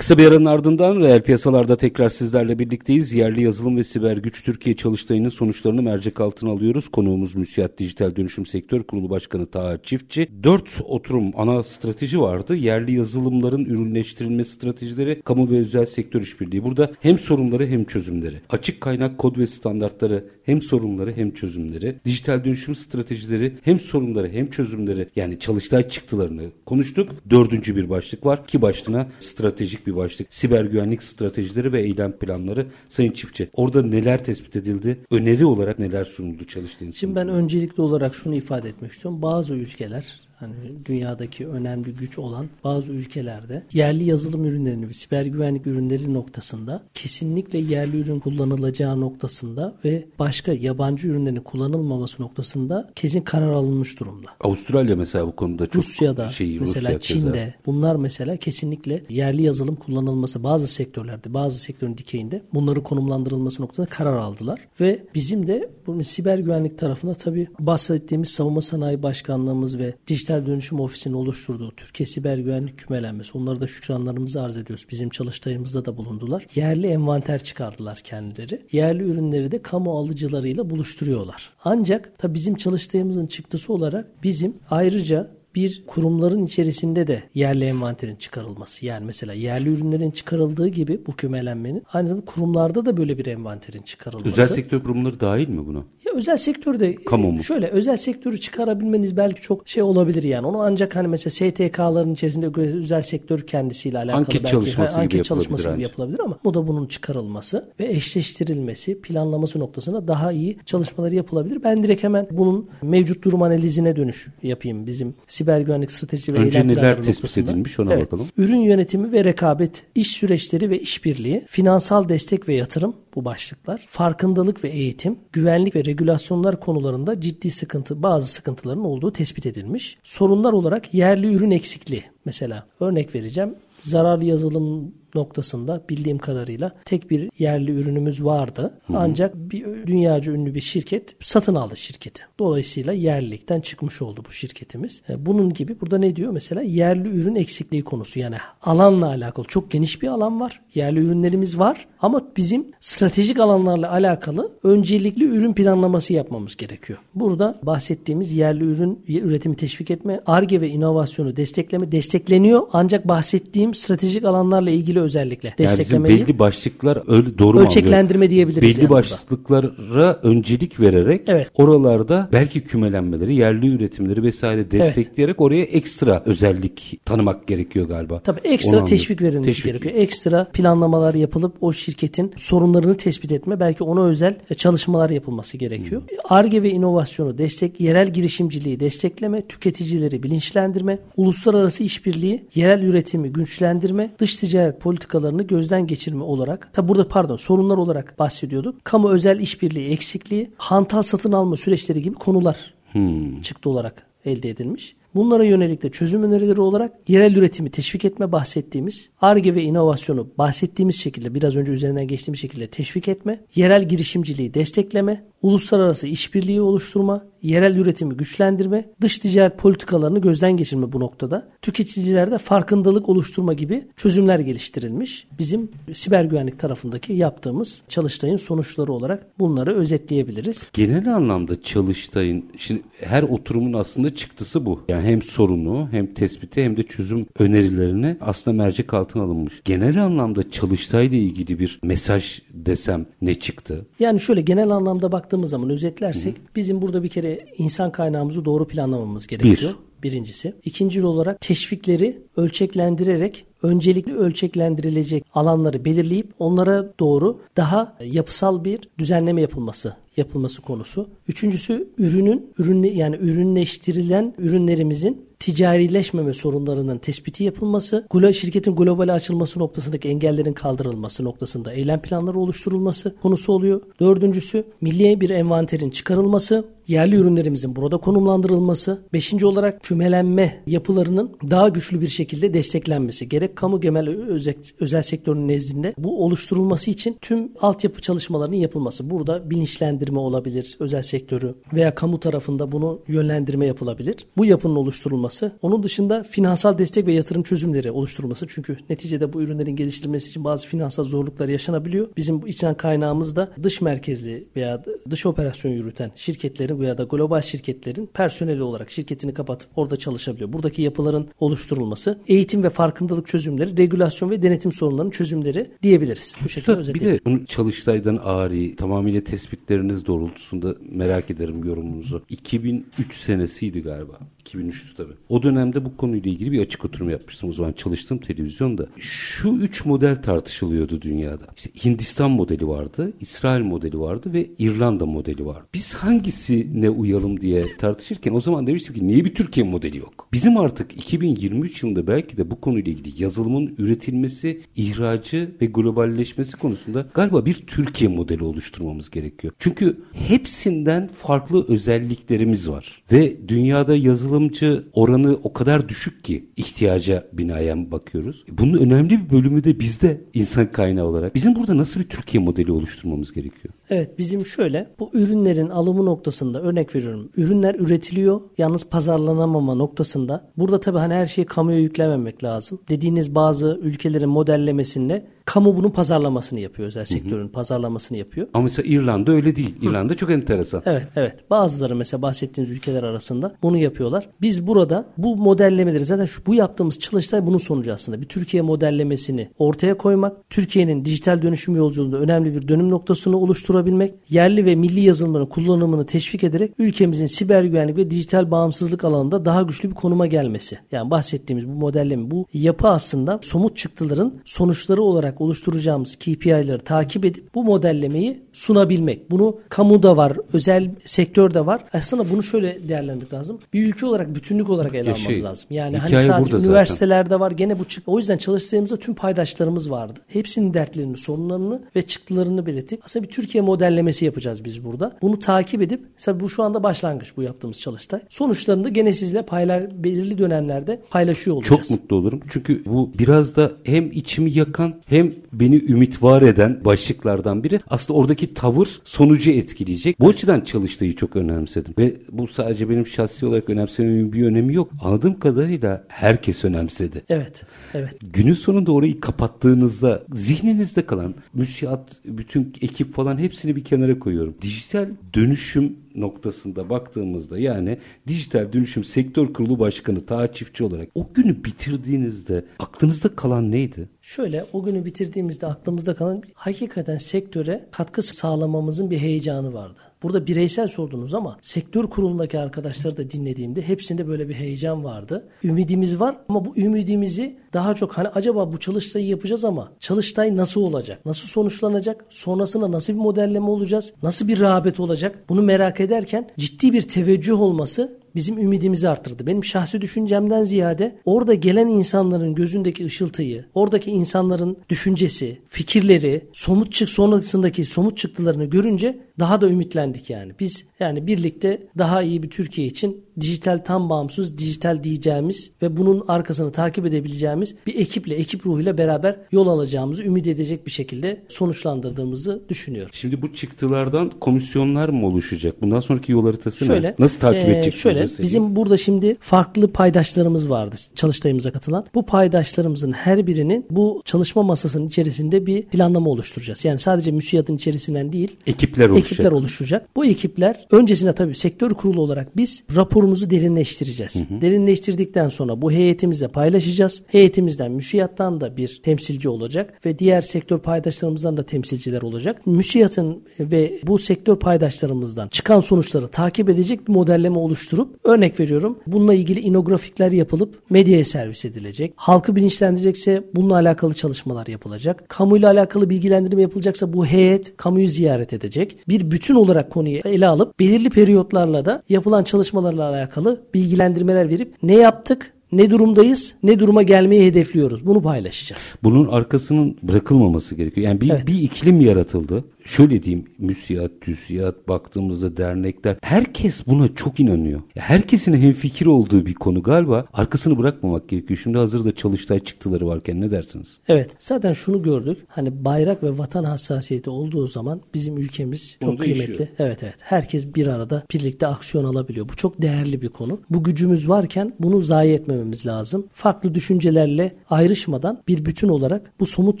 Kısa 0.00 0.18
bir 0.18 0.26
aranın 0.26 0.44
ardından 0.44 1.00
reel 1.00 1.22
piyasalarda 1.22 1.76
tekrar 1.76 2.08
sizlerle 2.08 2.58
birlikteyiz. 2.58 3.12
Yerli 3.14 3.42
yazılım 3.42 3.76
ve 3.76 3.84
siber 3.84 4.16
güç 4.16 4.44
Türkiye 4.44 4.76
çalıştayının 4.76 5.28
sonuçlarını 5.28 5.82
mercek 5.82 6.20
altına 6.20 6.50
alıyoruz. 6.50 6.88
Konuğumuz 6.88 7.34
Müsiyat 7.34 7.78
Dijital 7.78 8.16
Dönüşüm 8.16 8.46
Sektör 8.46 8.82
Kurulu 8.82 9.10
Başkanı 9.10 9.46
Taha 9.46 9.82
Çiftçi. 9.82 10.28
Dört 10.42 10.80
oturum 10.84 11.30
ana 11.36 11.62
strateji 11.62 12.20
vardı. 12.20 12.56
Yerli 12.56 12.92
yazılımların 12.92 13.64
ürünleştirilme 13.64 14.44
stratejileri, 14.44 15.22
kamu 15.22 15.50
ve 15.50 15.58
özel 15.58 15.84
sektör 15.84 16.20
işbirliği. 16.20 16.64
Burada 16.64 16.92
hem 17.00 17.18
sorunları 17.18 17.66
hem 17.66 17.84
çözümleri. 17.84 18.36
Açık 18.50 18.80
kaynak 18.80 19.18
kod 19.18 19.38
ve 19.38 19.46
standartları 19.46 20.24
hem 20.42 20.62
sorunları 20.62 21.16
hem 21.16 21.30
çözümleri. 21.30 21.96
Dijital 22.04 22.44
dönüşüm 22.44 22.74
stratejileri 22.74 23.56
hem 23.62 23.78
sorunları 23.78 24.28
hem 24.28 24.50
çözümleri 24.50 25.08
yani 25.16 25.38
çalıştay 25.38 25.88
çıktılarını 25.88 26.42
konuştuk. 26.66 27.08
Dördüncü 27.30 27.76
bir 27.76 27.90
başlık 27.90 28.26
var 28.26 28.46
ki 28.46 28.62
başlığına 28.62 29.08
stratejik 29.18 29.86
bir 29.86 29.89
başlık. 29.96 30.34
Siber 30.34 30.64
güvenlik 30.64 31.02
stratejileri 31.02 31.72
ve 31.72 31.80
eylem 31.80 32.12
planları. 32.12 32.66
Sayın 32.88 33.12
Çiftçi 33.12 33.48
orada 33.52 33.82
neler 33.82 34.24
tespit 34.24 34.56
edildi? 34.56 34.98
Öneri 35.10 35.44
olarak 35.44 35.78
neler 35.78 36.04
sunuldu 36.04 36.44
çalıştığınız 36.44 36.96
Şimdi 36.96 37.14
ben 37.14 37.28
öncelikli 37.28 37.80
olarak 37.80 38.14
şunu 38.14 38.34
ifade 38.34 38.68
etmek 38.68 38.92
istiyorum. 38.92 39.22
Bazı 39.22 39.54
ülkeler 39.54 40.29
hani 40.40 40.54
dünyadaki 40.84 41.48
önemli 41.48 41.94
güç 41.94 42.18
olan 42.18 42.46
bazı 42.64 42.92
ülkelerde 42.92 43.62
yerli 43.72 44.04
yazılım 44.04 44.44
ürünlerini 44.44 44.88
ve 44.88 44.92
siber 44.92 45.24
güvenlik 45.24 45.66
ürünleri 45.66 46.14
noktasında 46.14 46.82
kesinlikle 46.94 47.58
yerli 47.58 47.98
ürün 47.98 48.20
kullanılacağı 48.20 49.00
noktasında 49.00 49.76
ve 49.84 50.06
başka 50.18 50.52
yabancı 50.52 51.08
ürünlerin 51.08 51.40
kullanılmaması 51.40 52.22
noktasında 52.22 52.90
kesin 52.94 53.20
karar 53.20 53.52
alınmış 53.52 54.00
durumda. 54.00 54.30
Avustralya 54.40 54.96
mesela 54.96 55.26
bu 55.26 55.36
konuda 55.36 55.66
çok 55.66 55.74
Rusya'da 55.74 56.28
şeyi, 56.28 56.60
mesela 56.60 56.80
Rusya 56.80 56.98
keza. 56.98 57.20
Çin'de 57.20 57.54
bunlar 57.66 57.96
mesela 57.96 58.36
kesinlikle 58.36 59.02
yerli 59.08 59.42
yazılım 59.42 59.76
kullanılması 59.76 60.42
bazı 60.42 60.66
sektörlerde 60.66 61.34
bazı 61.34 61.58
sektörün 61.58 61.96
dikeyinde 61.98 62.42
bunları 62.54 62.82
konumlandırılması 62.82 63.62
noktasında 63.62 63.86
karar 63.86 64.16
aldılar 64.16 64.60
ve 64.80 65.06
bizim 65.14 65.46
de 65.46 65.70
bu 65.86 66.04
siber 66.04 66.38
güvenlik 66.38 66.78
tarafında 66.78 67.14
tabii 67.14 67.48
bahsettiğimiz 67.60 68.28
savunma 68.28 68.60
sanayi 68.60 69.02
başkanlığımız 69.02 69.78
ve 69.78 69.94
dijital 70.08 70.29
dönüşüm 70.30 70.80
ofisinin 70.80 71.14
oluşturduğu 71.14 71.70
Türkiye 71.70 72.06
Siber 72.06 72.38
Güvenlik 72.38 72.78
Kümelenmesi 72.78 73.38
onları 73.38 73.60
da 73.60 73.66
şükranlarımızı 73.66 74.42
arz 74.42 74.56
ediyoruz. 74.56 74.86
Bizim 74.90 75.10
çalıştayımızda 75.10 75.84
da 75.84 75.96
bulundular. 75.96 76.46
Yerli 76.54 76.86
envanter 76.86 77.44
çıkardılar 77.44 78.00
kendileri. 78.04 78.62
Yerli 78.72 79.02
ürünleri 79.02 79.52
de 79.52 79.62
kamu 79.62 79.98
alıcılarıyla 79.98 80.70
buluşturuyorlar. 80.70 81.50
Ancak 81.64 82.18
tabii 82.18 82.34
bizim 82.34 82.54
çalıştayımızın 82.54 83.26
çıktısı 83.26 83.72
olarak 83.72 84.22
bizim 84.22 84.54
ayrıca 84.70 85.40
bir 85.54 85.86
kurumların 85.86 86.44
içerisinde 86.44 87.06
de 87.06 87.22
yerli 87.34 87.64
envanterin 87.64 88.16
çıkarılması. 88.16 88.86
Yani 88.86 89.06
mesela 89.06 89.32
yerli 89.32 89.68
ürünlerin 89.68 90.10
çıkarıldığı 90.10 90.68
gibi 90.68 91.00
bu 91.06 91.12
kümelenmenin 91.12 91.82
aynı 91.92 92.08
zamanda 92.08 92.26
kurumlarda 92.26 92.86
da 92.86 92.96
böyle 92.96 93.18
bir 93.18 93.26
envanterin 93.26 93.82
çıkarılması. 93.82 94.28
Özel 94.28 94.48
sektör 94.48 94.82
kurumları 94.82 95.20
dahil 95.20 95.48
mi 95.48 95.66
buna? 95.66 95.84
Ya 96.10 96.16
özel 96.16 96.36
sektörde 96.36 96.94
Kamu 96.94 97.32
mu? 97.32 97.44
şöyle 97.44 97.68
özel 97.68 97.96
sektörü 97.96 98.40
çıkarabilmeniz 98.40 99.16
belki 99.16 99.40
çok 99.40 99.68
şey 99.68 99.82
olabilir 99.82 100.22
yani. 100.22 100.46
Onu 100.46 100.62
ancak 100.62 100.96
hani 100.96 101.08
mesela 101.08 101.30
STK'ların 101.30 102.12
içerisinde 102.12 102.60
özel 102.60 103.02
sektör 103.02 103.40
kendisiyle 103.40 103.98
alakalı 103.98 104.16
Anket 104.16 104.34
belki 104.34 104.50
çalışması 104.50 104.94
ha, 104.94 105.04
gibi 105.04 105.14
anket 105.14 105.24
çalışması 105.24 105.72
gibi 105.72 105.82
yapılabilir 105.82 106.20
ama 106.20 106.38
bu 106.44 106.54
da 106.54 106.68
bunun 106.68 106.86
çıkarılması 106.86 107.68
ve 107.80 107.86
eşleştirilmesi, 107.86 109.00
planlaması 109.00 109.58
noktasında 109.58 110.08
daha 110.08 110.32
iyi 110.32 110.58
çalışmaları 110.66 111.14
yapılabilir. 111.14 111.62
Ben 111.64 111.82
direkt 111.82 112.02
hemen 112.02 112.26
bunun 112.30 112.68
mevcut 112.82 113.24
durum 113.24 113.42
analizine 113.42 113.96
dönüş 113.96 114.28
yapayım 114.42 114.86
bizim 114.86 115.14
siber 115.26 115.60
güvenlik 115.60 115.90
strateji 115.90 116.34
ve 116.34 116.38
Önce 116.38 116.68
neler 116.68 117.02
tespit 117.02 117.38
edilmiş 117.38 117.80
ona 117.80 118.00
bakalım. 118.00 118.26
Ürün 118.36 118.60
yönetimi 118.60 119.12
ve 119.12 119.24
rekabet, 119.24 119.82
iş 119.94 120.08
süreçleri 120.08 120.70
ve 120.70 120.80
işbirliği, 120.80 121.44
finansal 121.48 122.08
destek 122.08 122.48
ve 122.48 122.54
yatırım 122.54 122.94
bu 123.14 123.24
başlıklar. 123.24 123.86
Farkındalık 123.88 124.64
ve 124.64 124.68
eğitim, 124.68 125.18
güvenlik 125.32 125.76
ve 125.76 125.84
regülasyonlar 126.00 126.60
konularında 126.60 127.20
ciddi 127.20 127.50
sıkıntı, 127.50 128.02
bazı 128.02 128.26
sıkıntıların 128.26 128.84
olduğu 128.84 129.12
tespit 129.12 129.46
edilmiş. 129.46 129.98
Sorunlar 130.04 130.52
olarak 130.52 130.94
yerli 130.94 131.34
ürün 131.34 131.50
eksikliği. 131.50 132.04
Mesela 132.24 132.66
örnek 132.80 133.14
vereceğim. 133.14 133.54
Zararlı 133.82 134.24
yazılım 134.24 134.94
noktasında 135.14 135.82
bildiğim 135.88 136.18
kadarıyla 136.18 136.72
tek 136.84 137.10
bir 137.10 137.30
yerli 137.38 137.70
ürünümüz 137.72 138.24
vardı. 138.24 138.74
Ancak 138.94 139.34
bir 139.36 139.86
dünyaca 139.86 140.32
ünlü 140.32 140.54
bir 140.54 140.60
şirket 140.60 141.16
satın 141.20 141.54
aldı 141.54 141.76
şirketi. 141.76 142.22
Dolayısıyla 142.38 142.92
yerlilikten 142.92 143.60
çıkmış 143.60 144.02
oldu 144.02 144.22
bu 144.28 144.32
şirketimiz. 144.32 145.02
E, 145.08 145.26
Bunun 145.26 145.52
gibi 145.52 145.80
burada 145.80 145.98
ne 145.98 146.16
diyor? 146.16 146.32
Mesela 146.32 146.62
yerli 146.62 147.08
ürün 147.08 147.34
eksikliği 147.34 147.84
konusu. 147.84 148.20
Yani 148.20 148.36
alanla 148.62 149.06
alakalı 149.06 149.46
çok 149.46 149.70
geniş 149.70 150.02
bir 150.02 150.08
alan 150.08 150.40
var. 150.40 150.60
Yerli 150.74 151.00
ürünlerimiz 151.00 151.58
var 151.58 151.86
ama 152.00 152.22
bizim 152.36 152.66
stratejik 152.80 153.38
alanlarla 153.38 153.92
alakalı 153.92 154.52
öncelikli 154.62 155.24
ürün 155.24 155.52
planlaması 155.52 156.12
yapmamız 156.12 156.56
gerekiyor. 156.56 156.98
Burada 157.14 157.58
bahsettiğimiz 157.62 158.36
yerli 158.36 158.64
ürün 158.64 159.04
üretimi 159.08 159.56
teşvik 159.56 159.90
etme, 159.90 160.20
ARGE 160.26 160.60
ve 160.60 160.68
inovasyonu 160.68 161.36
destekleme 161.36 161.92
destekleniyor. 161.92 162.62
Ancak 162.72 163.08
bahsettiğim 163.08 163.74
stratejik 163.74 164.24
alanlarla 164.24 164.70
ilgili 164.70 164.99
özellikle 165.00 165.48
Yani 165.48 165.54
bizim 165.58 165.78
desteklemeyi 165.78 166.18
belli 166.26 166.38
başlıklar 166.38 166.98
öyle 167.08 167.38
doğru 167.38 167.60
Ölçeklendirme 167.60 168.04
anlıyorum? 168.04 168.30
diyebiliriz 168.30 168.62
Belli 168.62 168.80
yani 168.80 168.88
burada. 168.88 168.94
başlıklara 169.02 170.18
öncelik 170.22 170.80
vererek 170.80 171.22
Evet. 171.28 171.48
oralarda 171.54 172.28
belki 172.32 172.60
kümelenmeleri, 172.60 173.34
yerli 173.34 173.74
üretimleri 173.74 174.22
vesaire 174.22 174.70
destekleyerek 174.70 175.40
oraya 175.40 175.62
ekstra 175.64 176.22
özellik 176.26 177.00
tanımak 177.04 177.46
gerekiyor 177.46 177.88
galiba. 177.88 178.20
Tabii 178.20 178.40
Onu 178.44 178.52
ekstra 178.52 178.68
anlıyorum. 178.68 178.88
teşvik 178.88 179.22
verilmesi 179.22 179.46
Teşvik. 179.46 179.64
gerekiyor. 179.64 179.94
Ekstra 179.94 180.44
planlamalar 180.52 181.14
yapılıp 181.14 181.54
o 181.60 181.72
şirketin 181.72 182.32
sorunlarını 182.36 182.96
tespit 182.96 183.32
etme, 183.32 183.60
belki 183.60 183.84
ona 183.84 184.04
özel 184.04 184.36
çalışmalar 184.56 185.10
yapılması 185.10 185.56
gerekiyor. 185.56 186.00
Hmm. 186.02 186.18
ARGE 186.28 186.62
ve 186.62 186.70
inovasyonu 186.70 187.38
destek, 187.38 187.80
yerel 187.80 188.12
girişimciliği 188.12 188.80
destekleme, 188.80 189.42
tüketicileri 189.46 190.22
bilinçlendirme, 190.22 190.98
uluslararası 191.16 191.82
işbirliği, 191.84 192.44
yerel 192.54 192.82
üretimi 192.82 193.32
güçlendirme, 193.32 194.10
dış 194.18 194.36
ticaret 194.36 194.80
politikalarını 194.90 195.42
gözden 195.42 195.86
geçirme 195.86 196.24
olarak, 196.24 196.74
tabi 196.74 196.88
burada 196.88 197.08
pardon 197.08 197.36
sorunlar 197.36 197.76
olarak 197.76 198.18
bahsediyorduk. 198.18 198.84
Kamu 198.84 199.10
özel 199.10 199.40
işbirliği 199.40 199.90
eksikliği, 199.90 200.50
hantal 200.56 201.02
satın 201.02 201.32
alma 201.32 201.56
süreçleri 201.56 202.02
gibi 202.02 202.14
konular 202.14 202.74
hmm. 202.92 203.40
çıktı 203.40 203.70
olarak 203.70 204.06
elde 204.24 204.50
edilmiş. 204.50 204.96
Bunlara 205.14 205.44
yönelik 205.44 205.82
de 205.82 205.90
çözüm 205.90 206.22
önerileri 206.22 206.60
olarak 206.60 206.92
yerel 207.08 207.34
üretimi 207.34 207.70
teşvik 207.70 208.04
etme 208.04 208.32
bahsettiğimiz, 208.32 209.08
ARGE 209.20 209.54
ve 209.54 209.62
inovasyonu 209.62 210.28
bahsettiğimiz 210.38 211.00
şekilde 211.00 211.34
biraz 211.34 211.56
önce 211.56 211.72
üzerinden 211.72 212.06
geçtiğimiz 212.06 212.40
şekilde 212.40 212.66
teşvik 212.66 213.08
etme, 213.08 213.40
yerel 213.54 213.88
girişimciliği 213.88 214.54
destekleme, 214.54 215.24
uluslararası 215.42 216.06
işbirliği 216.06 216.60
oluşturma, 216.60 217.24
yerel 217.42 217.76
üretimi 217.76 218.16
güçlendirme, 218.16 218.90
dış 219.00 219.18
ticaret 219.18 219.58
politikalarını 219.58 220.18
gözden 220.18 220.56
geçirme 220.56 220.92
bu 220.92 221.00
noktada. 221.00 221.48
Tüketicilerde 221.62 222.38
farkındalık 222.38 223.08
oluşturma 223.08 223.52
gibi 223.52 223.84
çözümler 223.96 224.38
geliştirilmiş. 224.38 225.26
Bizim 225.38 225.70
siber 225.92 226.24
güvenlik 226.24 226.58
tarafındaki 226.58 227.12
yaptığımız 227.12 227.82
Çalıştay'ın 227.88 228.36
sonuçları 228.36 228.92
olarak 228.92 229.26
bunları 229.38 229.74
özetleyebiliriz. 229.74 230.68
Genel 230.72 231.14
anlamda 231.14 231.62
Çalıştay'ın 231.62 232.44
şimdi 232.56 232.82
her 233.00 233.22
oturumun 233.22 233.72
aslında 233.72 234.14
çıktısı 234.14 234.66
bu. 234.66 234.80
Yani 234.88 235.08
hem 235.08 235.22
sorunu 235.22 235.88
hem 235.90 236.14
tespiti 236.14 236.64
hem 236.64 236.76
de 236.76 236.82
çözüm 236.82 237.26
önerilerini 237.38 238.16
aslında 238.20 238.62
mercek 238.62 238.94
altına 238.94 239.22
alınmış. 239.22 239.62
Genel 239.64 240.04
anlamda 240.04 240.50
Çalıştay'la 240.50 241.16
ilgili 241.16 241.58
bir 241.58 241.80
mesaj 241.82 242.42
desem 242.50 243.06
ne 243.22 243.34
çıktı? 243.34 243.86
Yani 243.98 244.20
şöyle 244.20 244.40
genel 244.40 244.70
anlamda 244.70 245.12
baktığımız 245.30 245.50
zaman 245.50 245.70
özetlersek 245.70 246.36
Hı. 246.36 246.42
bizim 246.56 246.82
burada 246.82 247.02
bir 247.02 247.08
kere 247.08 247.46
insan 247.58 247.92
kaynağımızı 247.92 248.44
doğru 248.44 248.66
planlamamız 248.66 249.26
gerekiyor. 249.26 249.74
Bir. 249.74 249.90
Birincisi. 250.02 250.54
İkinci 250.64 251.06
olarak 251.06 251.40
teşvikleri 251.40 252.18
ölçeklendirerek 252.36 253.44
öncelikli 253.62 254.14
ölçeklendirilecek 254.14 255.24
alanları 255.34 255.84
belirleyip 255.84 256.32
onlara 256.38 256.92
doğru 257.00 257.40
daha 257.56 257.96
yapısal 258.04 258.64
bir 258.64 258.80
düzenleme 258.98 259.40
yapılması 259.40 259.96
yapılması 260.16 260.62
konusu. 260.62 261.08
Üçüncüsü 261.28 261.88
ürünün 261.98 262.52
ürünle 262.58 262.88
yani 262.88 263.16
ürünleştirilen 263.16 264.34
ürünlerimizin 264.38 265.29
ticarileşmeme 265.40 266.32
sorunlarının 266.32 266.98
tespiti 266.98 267.44
yapılması, 267.44 268.06
şirketin 268.32 268.76
globale 268.76 269.12
açılması 269.12 269.58
noktasındaki 269.60 270.08
engellerin 270.08 270.52
kaldırılması 270.52 271.24
noktasında 271.24 271.72
eylem 271.72 272.02
planları 272.02 272.38
oluşturulması 272.38 273.14
konusu 273.22 273.52
oluyor. 273.52 273.80
Dördüncüsü 274.00 274.64
milli 274.80 275.20
bir 275.20 275.30
envanterin 275.30 275.90
çıkarılması, 275.90 276.64
yerli 276.90 277.16
ürünlerimizin 277.16 277.76
burada 277.76 277.96
konumlandırılması, 277.96 279.02
beşinci 279.12 279.46
olarak 279.46 279.82
kümelenme 279.82 280.62
yapılarının 280.66 281.36
daha 281.50 281.68
güçlü 281.68 282.00
bir 282.00 282.08
şekilde 282.08 282.54
desteklenmesi. 282.54 283.28
Gerek 283.28 283.56
kamu 283.56 283.80
gemel 283.80 284.08
özel, 284.08 284.54
özel 284.80 285.02
sektörünün 285.02 285.48
nezdinde 285.48 285.94
bu 285.98 286.24
oluşturulması 286.24 286.90
için 286.90 287.16
tüm 287.20 287.52
altyapı 287.60 288.02
çalışmalarının 288.02 288.56
yapılması. 288.56 289.10
Burada 289.10 289.50
bilinçlendirme 289.50 290.18
olabilir, 290.18 290.76
özel 290.80 291.02
sektörü 291.02 291.54
veya 291.72 291.94
kamu 291.94 292.20
tarafında 292.20 292.72
bunu 292.72 293.00
yönlendirme 293.08 293.66
yapılabilir. 293.66 294.16
Bu 294.36 294.44
yapının 294.44 294.76
oluşturulması. 294.76 295.52
Onun 295.62 295.82
dışında 295.82 296.22
finansal 296.22 296.78
destek 296.78 297.06
ve 297.06 297.12
yatırım 297.12 297.42
çözümleri 297.42 297.90
oluşturulması. 297.90 298.46
Çünkü 298.48 298.76
neticede 298.90 299.32
bu 299.32 299.42
ürünlerin 299.42 299.76
geliştirilmesi 299.76 300.30
için 300.30 300.44
bazı 300.44 300.66
finansal 300.66 301.04
zorluklar 301.04 301.48
yaşanabiliyor. 301.48 302.08
Bizim 302.16 302.42
bu 302.42 302.48
içten 302.48 302.74
kaynağımız 302.74 303.36
da 303.36 303.52
dış 303.62 303.80
merkezli 303.80 304.48
veya 304.56 304.82
dış 305.10 305.26
operasyon 305.26 305.72
yürüten 305.72 306.12
şirketlerin 306.16 306.79
veya 306.80 306.98
da 306.98 307.04
global 307.04 307.40
şirketlerin 307.42 308.06
personeli 308.14 308.62
olarak 308.62 308.90
şirketini 308.90 309.34
kapatıp 309.34 309.70
orada 309.76 309.96
çalışabiliyor. 309.96 310.52
Buradaki 310.52 310.82
yapıların 310.82 311.28
oluşturulması, 311.40 312.18
eğitim 312.26 312.62
ve 312.62 312.70
farkındalık 312.70 313.26
çözümleri, 313.26 313.76
regülasyon 313.76 314.30
ve 314.30 314.42
denetim 314.42 314.72
sorunlarının 314.72 315.10
çözümleri 315.10 315.70
diyebiliriz. 315.82 316.36
Bu 316.44 316.48
şekilde 316.48 316.80
Üstad, 316.80 316.94
Bir 316.94 317.00
de 317.00 317.20
bunu 317.24 317.46
Çalıştay'dan 317.46 318.20
ağrı 318.22 318.76
tamamıyla 318.76 319.24
tespitleriniz 319.24 320.06
doğrultusunda 320.06 320.74
merak 320.90 321.30
ederim 321.30 321.64
yorumunuzu. 321.64 322.22
2003 322.28 323.14
senesiydi 323.14 323.82
galiba. 323.82 324.18
2003'tü 324.54 324.94
tabii. 324.96 325.12
O 325.28 325.42
dönemde 325.42 325.84
bu 325.84 325.96
konuyla 325.96 326.30
ilgili 326.30 326.52
bir 326.52 326.60
açık 326.60 326.84
oturum 326.84 327.10
yapmıştım 327.10 327.48
o 327.48 327.52
zaman 327.52 327.72
çalıştığım 327.72 328.18
televizyonda. 328.18 328.86
Şu 328.98 329.48
üç 329.48 329.84
model 329.84 330.22
tartışılıyordu 330.22 331.02
dünyada. 331.02 331.44
İşte 331.56 331.70
Hindistan 331.84 332.30
modeli 332.30 332.68
vardı, 332.68 333.12
İsrail 333.20 333.62
modeli 333.62 334.00
vardı 334.00 334.32
ve 334.32 334.50
İrlanda 334.58 335.06
modeli 335.06 335.46
vardı. 335.46 335.66
Biz 335.74 335.94
hangisine 335.94 336.90
uyalım 336.90 337.40
diye 337.40 337.66
tartışırken 337.78 338.32
o 338.32 338.40
zaman 338.40 338.66
demiştim 338.66 338.94
ki 338.94 339.06
niye 339.06 339.24
bir 339.24 339.34
Türkiye 339.34 339.66
modeli 339.66 339.96
yok? 339.96 340.28
Bizim 340.32 340.56
artık 340.56 340.96
2023 340.96 341.82
yılında 341.82 342.06
belki 342.06 342.36
de 342.36 342.50
bu 342.50 342.60
konuyla 342.60 342.92
ilgili 342.92 343.22
yazılımın 343.22 343.74
üretilmesi, 343.78 344.60
ihracı 344.76 345.50
ve 345.62 345.66
globalleşmesi 345.66 346.56
konusunda 346.56 347.06
galiba 347.14 347.46
bir 347.46 347.54
Türkiye 347.54 348.10
modeli 348.10 348.44
oluşturmamız 348.44 349.10
gerekiyor. 349.10 349.52
Çünkü 349.58 350.00
hepsinden 350.12 351.08
farklı 351.08 351.66
özelliklerimiz 351.68 352.70
var 352.70 353.02
ve 353.12 353.48
dünyada 353.48 353.96
yazılım 353.96 354.39
yazılımcı 354.40 354.84
oranı 354.92 355.38
o 355.42 355.52
kadar 355.52 355.88
düşük 355.88 356.24
ki 356.24 356.44
ihtiyaca 356.56 357.28
binaen 357.32 357.90
bakıyoruz. 357.90 358.44
Bunun 358.50 358.78
önemli 358.78 359.10
bir 359.10 359.30
bölümü 359.30 359.64
de 359.64 359.80
bizde 359.80 360.20
insan 360.34 360.72
kaynağı 360.72 361.04
olarak. 361.04 361.34
Bizim 361.34 361.56
burada 361.56 361.76
nasıl 361.76 362.00
bir 362.00 362.08
Türkiye 362.08 362.44
modeli 362.44 362.72
oluşturmamız 362.72 363.32
gerekiyor? 363.32 363.74
Evet 363.90 364.18
bizim 364.18 364.46
şöyle 364.46 364.88
bu 364.98 365.10
ürünlerin 365.12 365.68
alımı 365.68 366.06
noktasında 366.06 366.62
örnek 366.62 366.94
veriyorum. 366.94 367.30
Ürünler 367.36 367.74
üretiliyor 367.74 368.40
yalnız 368.58 368.90
pazarlanamama 368.90 369.74
noktasında. 369.74 370.50
Burada 370.56 370.80
tabii 370.80 370.98
hani 370.98 371.14
her 371.14 371.26
şeyi 371.26 371.46
kamuya 371.46 371.78
yüklememek 371.78 372.44
lazım. 372.44 372.80
Dediğiniz 372.88 373.34
bazı 373.34 373.78
ülkelerin 373.82 374.28
modellemesinde 374.28 375.26
kamu 375.44 375.76
bunun 375.76 375.90
pazarlamasını 375.90 376.60
yapıyor. 376.60 376.88
Özel 376.88 377.04
sektörün 377.04 377.44
hı 377.44 377.48
hı. 377.48 377.52
pazarlamasını 377.52 378.18
yapıyor. 378.18 378.46
Ama 378.54 378.64
mesela 378.64 378.88
İrlanda 378.88 379.32
öyle 379.32 379.56
değil. 379.56 379.74
İrlanda 379.82 380.12
hı. 380.12 380.16
çok 380.16 380.30
enteresan. 380.30 380.82
Evet 380.86 381.08
evet. 381.16 381.50
Bazıları 381.50 381.96
mesela 381.96 382.22
bahsettiğiniz 382.22 382.76
ülkeler 382.76 383.02
arasında 383.02 383.54
bunu 383.62 383.76
yapıyorlar. 383.76 384.28
Biz 384.40 384.66
burada 384.66 385.06
bu 385.18 385.36
modellemeleri 385.36 386.04
zaten 386.04 386.24
şu 386.24 386.46
bu 386.46 386.54
yaptığımız 386.54 386.98
çalıştay 386.98 387.46
bunun 387.46 387.58
sonucu 387.58 387.92
aslında. 387.92 388.20
Bir 388.20 388.26
Türkiye 388.26 388.62
modellemesini 388.62 389.50
ortaya 389.58 389.98
koymak, 389.98 390.50
Türkiye'nin 390.50 391.04
dijital 391.04 391.42
dönüşüm 391.42 391.76
yolculuğunda 391.76 392.18
önemli 392.18 392.54
bir 392.54 392.68
dönüm 392.68 392.88
noktasını 392.88 393.36
oluşturabilmek, 393.80 394.14
yerli 394.30 394.66
ve 394.66 394.74
milli 394.74 395.00
yazılımların 395.00 395.46
kullanımını 395.46 396.06
teşvik 396.06 396.44
ederek 396.44 396.72
ülkemizin 396.78 397.26
siber 397.26 397.64
güvenlik 397.64 397.96
ve 397.96 398.10
dijital 398.10 398.50
bağımsızlık 398.50 399.04
alanında 399.04 399.44
daha 399.44 399.62
güçlü 399.62 399.90
bir 399.90 399.94
konuma 399.94 400.26
gelmesi. 400.26 400.78
Yani 400.92 401.10
bahsettiğimiz 401.10 401.68
bu 401.68 401.72
modelleme, 401.72 402.30
bu 402.30 402.46
yapı 402.52 402.88
aslında 402.88 403.38
somut 403.42 403.76
çıktıların 403.76 404.34
sonuçları 404.44 405.02
olarak 405.02 405.40
oluşturacağımız 405.40 406.16
KPI'ları 406.16 406.78
takip 406.78 407.24
edip 407.24 407.54
bu 407.54 407.64
modellemeyi 407.64 408.40
sunabilmek. 408.52 409.30
Bunu 409.30 409.58
kamuda 409.68 410.16
var, 410.16 410.36
özel 410.52 410.90
sektörde 411.04 411.66
var. 411.66 411.84
Aslında 411.92 412.30
bunu 412.30 412.42
şöyle 412.42 412.88
değerlendirmek 412.88 413.32
lazım. 413.32 413.58
Bir 413.72 413.88
ülke 413.88 414.06
olarak 414.06 414.34
bütünlük 414.34 414.70
olarak 414.70 414.94
ele 414.94 415.02
almamız 415.02 415.26
şey, 415.26 415.42
lazım. 415.42 415.68
Yani 415.70 415.96
hani 415.96 416.20
sadece 416.20 416.56
üniversitelerde 416.56 417.28
zaten. 417.28 417.40
var 417.40 417.50
gene 417.50 417.78
bu 417.78 417.84
çık. 417.84 418.04
O 418.06 418.18
yüzden 418.18 418.38
çalıştığımızda 418.38 418.96
tüm 418.96 419.14
paydaşlarımız 419.14 419.90
vardı. 419.90 420.20
Hepsinin 420.28 420.74
dertlerini, 420.74 421.16
sorunlarını 421.16 421.82
ve 421.96 422.02
çıktılarını 422.02 422.66
belirtip 422.66 423.02
aslında 423.04 423.26
bir 423.26 423.30
Türkiye 423.30 423.62
modellemesi 423.70 424.24
yapacağız 424.24 424.64
biz 424.64 424.84
burada. 424.84 425.16
Bunu 425.22 425.38
takip 425.38 425.82
edip 425.82 426.00
mesela 426.14 426.40
bu 426.40 426.50
şu 426.50 426.62
anda 426.62 426.82
başlangıç 426.82 427.36
bu 427.36 427.42
yaptığımız 427.42 427.80
çalıştay. 427.80 428.20
Sonuçlarını 428.28 428.84
da 428.84 428.88
gene 428.88 429.12
sizle 429.12 429.42
paylar 429.42 430.04
belirli 430.04 430.38
dönemlerde 430.38 431.00
paylaşıyor 431.10 431.56
olacağız. 431.56 431.88
Çok 431.88 431.90
mutlu 431.90 432.16
olurum. 432.16 432.40
Çünkü 432.48 432.84
bu 432.84 433.12
biraz 433.18 433.56
da 433.56 433.72
hem 433.84 434.12
içimi 434.12 434.50
yakan 434.50 434.94
hem 435.06 435.32
beni 435.52 435.76
ümit 435.76 436.22
var 436.22 436.42
eden 436.42 436.84
başlıklardan 436.84 437.64
biri. 437.64 437.80
Aslında 437.88 438.18
oradaki 438.18 438.54
tavır 438.54 439.00
sonucu 439.04 439.50
etkileyecek. 439.50 440.20
Bu 440.20 440.28
açıdan 440.28 440.60
çalıştayı 440.60 441.16
çok 441.16 441.36
önemsedim. 441.36 441.94
Ve 441.98 442.16
bu 442.32 442.46
sadece 442.46 442.90
benim 442.90 443.06
şahsi 443.06 443.46
olarak 443.46 443.70
önemsememin 443.70 444.32
bir 444.32 444.44
önemi 444.44 444.74
yok. 444.74 444.90
Anladığım 445.02 445.38
kadarıyla 445.38 446.04
herkes 446.08 446.64
önemsedi. 446.64 447.22
Evet. 447.28 447.62
Evet. 447.94 448.16
Günün 448.32 448.52
sonunda 448.52 448.92
orayı 448.92 449.20
kapattığınızda 449.20 450.22
zihninizde 450.34 451.06
kalan 451.06 451.34
müsiat, 451.54 452.08
bütün 452.24 452.72
ekip 452.82 453.14
falan 453.14 453.38
hepsini 453.60 453.76
bir 453.76 453.84
kenara 453.84 454.18
koyuyorum. 454.18 454.54
Dijital 454.62 455.08
dönüşüm 455.34 455.96
noktasında 456.14 456.90
baktığımızda 456.90 457.58
yani 457.58 457.98
dijital 458.26 458.72
dönüşüm 458.72 459.04
sektör 459.04 459.52
kurulu 459.52 459.78
başkanı 459.78 460.26
Taha 460.26 460.52
Çiftçi 460.52 460.84
olarak 460.84 461.08
o 461.14 461.32
günü 461.34 461.64
bitirdiğinizde 461.64 462.64
aklınızda 462.78 463.36
kalan 463.36 463.70
neydi? 463.70 464.08
Şöyle 464.22 464.64
o 464.72 464.82
günü 464.82 465.04
bitirdiğimizde 465.04 465.66
aklımızda 465.66 466.14
kalan 466.14 466.42
hakikaten 466.54 467.18
sektöre 467.18 467.88
katkı 467.92 468.22
sağlamamızın 468.22 469.10
bir 469.10 469.18
heyecanı 469.18 469.72
vardı. 469.72 470.00
Burada 470.22 470.46
bireysel 470.46 470.88
sordunuz 470.88 471.34
ama 471.34 471.58
sektör 471.62 472.04
kurulundaki 472.04 472.58
arkadaşları 472.58 473.16
da 473.16 473.30
dinlediğimde 473.30 473.82
hepsinde 473.82 474.28
böyle 474.28 474.48
bir 474.48 474.54
heyecan 474.54 475.04
vardı. 475.04 475.48
Ümidimiz 475.64 476.20
var 476.20 476.36
ama 476.48 476.64
bu 476.64 476.76
ümidimizi 476.76 477.56
daha 477.72 477.94
çok 477.94 478.18
hani 478.18 478.28
acaba 478.28 478.72
bu 478.72 478.78
çalıştayı 478.78 479.26
yapacağız 479.26 479.64
ama 479.64 479.92
çalıştay 480.00 480.56
nasıl 480.56 480.82
olacak? 480.82 481.26
Nasıl 481.26 481.48
sonuçlanacak? 481.48 482.24
Sonrasında 482.30 482.92
nasıl 482.92 483.12
bir 483.12 483.18
modelleme 483.18 483.70
olacağız? 483.70 484.14
Nasıl 484.22 484.48
bir 484.48 484.60
rağbet 484.60 485.00
olacak? 485.00 485.44
Bunu 485.48 485.62
merak 485.62 486.00
ederken 486.00 486.50
ciddi 486.58 486.92
bir 486.92 487.02
teveccüh 487.02 487.60
olması 487.60 488.19
bizim 488.34 488.58
ümidimizi 488.58 489.08
arttırdı. 489.08 489.46
Benim 489.46 489.64
şahsi 489.64 490.00
düşüncemden 490.00 490.64
ziyade 490.64 491.16
orada 491.24 491.54
gelen 491.54 491.88
insanların 491.88 492.54
gözündeki 492.54 493.04
ışıltıyı, 493.04 493.64
oradaki 493.74 494.10
insanların 494.10 494.76
düşüncesi, 494.88 495.58
fikirleri, 495.68 496.48
somut 496.52 496.92
çık 496.92 497.10
sonrasındaki 497.10 497.84
somut 497.84 498.16
çıktılarını 498.16 498.64
görünce 498.64 499.18
daha 499.38 499.60
da 499.60 499.68
ümitlendik 499.68 500.30
yani. 500.30 500.52
Biz 500.60 500.84
yani 501.00 501.26
birlikte 501.26 501.82
daha 501.98 502.22
iyi 502.22 502.42
bir 502.42 502.50
Türkiye 502.50 502.86
için 502.86 503.24
dijital 503.40 503.78
tam 503.78 504.10
bağımsız, 504.10 504.58
dijital 504.58 505.02
diyeceğimiz 505.02 505.70
ve 505.82 505.96
bunun 505.96 506.24
arkasını 506.28 506.72
takip 506.72 507.06
edebileceğimiz 507.06 507.74
bir 507.86 507.94
ekiple, 507.94 508.34
ekip 508.34 508.66
ruhuyla 508.66 508.98
beraber 508.98 509.36
yol 509.52 509.66
alacağımızı 509.66 510.24
ümit 510.24 510.46
edecek 510.46 510.86
bir 510.86 510.90
şekilde 510.90 511.42
sonuçlandırdığımızı 511.48 512.62
düşünüyorum. 512.68 513.10
Şimdi 513.14 513.42
bu 513.42 513.52
çıktılardan 513.52 514.30
komisyonlar 514.40 515.08
mı 515.08 515.26
oluşacak? 515.26 515.82
Bundan 515.82 516.00
sonraki 516.00 516.32
yol 516.32 516.44
haritası 516.44 516.84
şöyle, 516.84 517.08
ne? 517.08 517.14
Nasıl 517.18 517.40
takip 517.40 517.68
e, 517.68 517.72
edeceksiniz? 517.72 518.16
Şöyle, 518.16 518.19
bizim 518.22 518.76
burada 518.76 518.96
şimdi 518.96 519.36
farklı 519.40 519.92
paydaşlarımız 519.92 520.70
vardı 520.70 520.96
çalıştayımıza 521.14 521.70
katılan. 521.70 522.06
Bu 522.14 522.26
paydaşlarımızın 522.26 523.12
her 523.12 523.46
birinin 523.46 523.86
bu 523.90 524.22
çalışma 524.24 524.62
masasının 524.62 525.06
içerisinde 525.06 525.66
bir 525.66 525.82
planlama 525.82 526.30
oluşturacağız. 526.30 526.84
Yani 526.84 526.98
sadece 526.98 527.30
müsiyatın 527.30 527.76
içerisinden 527.76 528.32
değil. 528.32 528.56
Ekipler 528.66 529.08
oluşacak. 529.08 529.32
Ekipler 529.32 529.52
oluşacak. 529.52 530.08
Bu 530.16 530.24
ekipler 530.24 530.86
öncesinde 530.90 531.32
tabii 531.32 531.54
sektör 531.54 531.90
kurulu 531.90 532.20
olarak 532.20 532.56
biz 532.56 532.84
raporumuzu 532.96 533.50
derinleştireceğiz. 533.50 534.34
Hı 534.34 534.54
hı. 534.54 534.60
Derinleştirdikten 534.60 535.48
sonra 535.48 535.82
bu 535.82 535.92
heyetimizle 535.92 536.48
paylaşacağız. 536.48 537.22
Heyetimizden 537.26 537.92
müsiyattan 537.92 538.60
da 538.60 538.76
bir 538.76 539.00
temsilci 539.02 539.48
olacak 539.48 540.06
ve 540.06 540.18
diğer 540.18 540.40
sektör 540.40 540.78
paydaşlarımızdan 540.78 541.56
da 541.56 541.66
temsilciler 541.66 542.22
olacak. 542.22 542.66
Müsiyatın 542.66 543.42
ve 543.60 544.00
bu 544.06 544.18
sektör 544.18 544.56
paydaşlarımızdan 544.56 545.48
çıkan 545.48 545.80
sonuçları 545.80 546.28
takip 546.28 546.68
edecek 546.68 547.08
bir 547.08 547.12
modelleme 547.12 547.58
oluşturup 547.58 548.09
örnek 548.24 548.60
veriyorum 548.60 548.98
bununla 549.06 549.34
ilgili 549.34 549.60
inografikler 549.60 550.32
yapılıp 550.32 550.74
medyaya 550.90 551.24
servis 551.24 551.64
edilecek. 551.64 552.12
Halkı 552.16 552.56
bilinçlendirecekse 552.56 553.44
bununla 553.54 553.74
alakalı 553.74 554.14
çalışmalar 554.14 554.66
yapılacak. 554.66 555.24
Kamuyla 555.28 555.70
alakalı 555.70 556.10
bilgilendirme 556.10 556.62
yapılacaksa 556.62 557.12
bu 557.12 557.26
heyet 557.26 557.76
kamuyu 557.76 558.08
ziyaret 558.08 558.52
edecek. 558.52 558.96
Bir 559.08 559.30
bütün 559.30 559.54
olarak 559.54 559.90
konuyu 559.90 560.18
ele 560.24 560.46
alıp 560.46 560.80
belirli 560.80 561.10
periyotlarla 561.10 561.84
da 561.84 562.02
yapılan 562.08 562.44
çalışmalarla 562.44 563.08
alakalı 563.08 563.60
bilgilendirmeler 563.74 564.48
verip 564.48 564.74
ne 564.82 564.94
yaptık, 564.94 565.52
ne 565.72 565.90
durumdayız, 565.90 566.54
ne 566.62 566.78
duruma 566.78 567.02
gelmeyi 567.02 567.46
hedefliyoruz. 567.46 568.06
Bunu 568.06 568.22
paylaşacağız. 568.22 568.96
Bunun 569.02 569.28
arkasının 569.28 569.96
bırakılmaması 570.02 570.74
gerekiyor. 570.74 571.06
Yani 571.06 571.20
bir, 571.20 571.30
evet. 571.30 571.46
bir 571.46 571.62
iklim 571.62 572.00
yaratıldı 572.00 572.64
şöyle 572.90 573.22
diyeyim 573.22 573.44
müsiyat, 573.58 574.10
tüsiyat 574.20 574.88
baktığımızda 574.88 575.56
dernekler 575.56 576.16
herkes 576.22 576.86
buna 576.86 577.14
çok 577.14 577.40
inanıyor. 577.40 577.80
Herkesin 577.94 578.52
hem 578.52 578.72
fikir 578.72 579.06
olduğu 579.06 579.46
bir 579.46 579.54
konu 579.54 579.82
galiba 579.82 580.26
arkasını 580.32 580.78
bırakmamak 580.78 581.28
gerekiyor. 581.28 581.60
Şimdi 581.62 581.78
hazırda 581.78 582.12
çalıştay 582.12 582.58
çıktıları 582.58 583.06
varken 583.06 583.40
ne 583.40 583.50
dersiniz? 583.50 583.98
Evet 584.08 584.30
zaten 584.38 584.72
şunu 584.72 585.02
gördük. 585.02 585.38
Hani 585.48 585.84
bayrak 585.84 586.22
ve 586.22 586.38
vatan 586.38 586.64
hassasiyeti 586.64 587.30
olduğu 587.30 587.66
zaman 587.66 588.00
bizim 588.14 588.38
ülkemiz 588.38 588.96
çok 589.02 589.18
kıymetli. 589.18 589.52
Işiyor. 589.52 589.68
Evet 589.78 590.02
evet. 590.02 590.16
Herkes 590.20 590.74
bir 590.74 590.86
arada 590.86 591.24
birlikte 591.32 591.66
aksiyon 591.66 592.04
alabiliyor. 592.04 592.48
Bu 592.48 592.56
çok 592.56 592.82
değerli 592.82 593.22
bir 593.22 593.28
konu. 593.28 593.60
Bu 593.70 593.82
gücümüz 593.84 594.28
varken 594.28 594.74
bunu 594.80 595.02
zayi 595.02 595.32
etmememiz 595.32 595.86
lazım. 595.86 596.26
Farklı 596.32 596.74
düşüncelerle 596.74 597.56
ayrışmadan 597.70 598.42
bir 598.48 598.64
bütün 598.64 598.88
olarak 598.88 599.32
bu 599.40 599.46
somut 599.46 599.80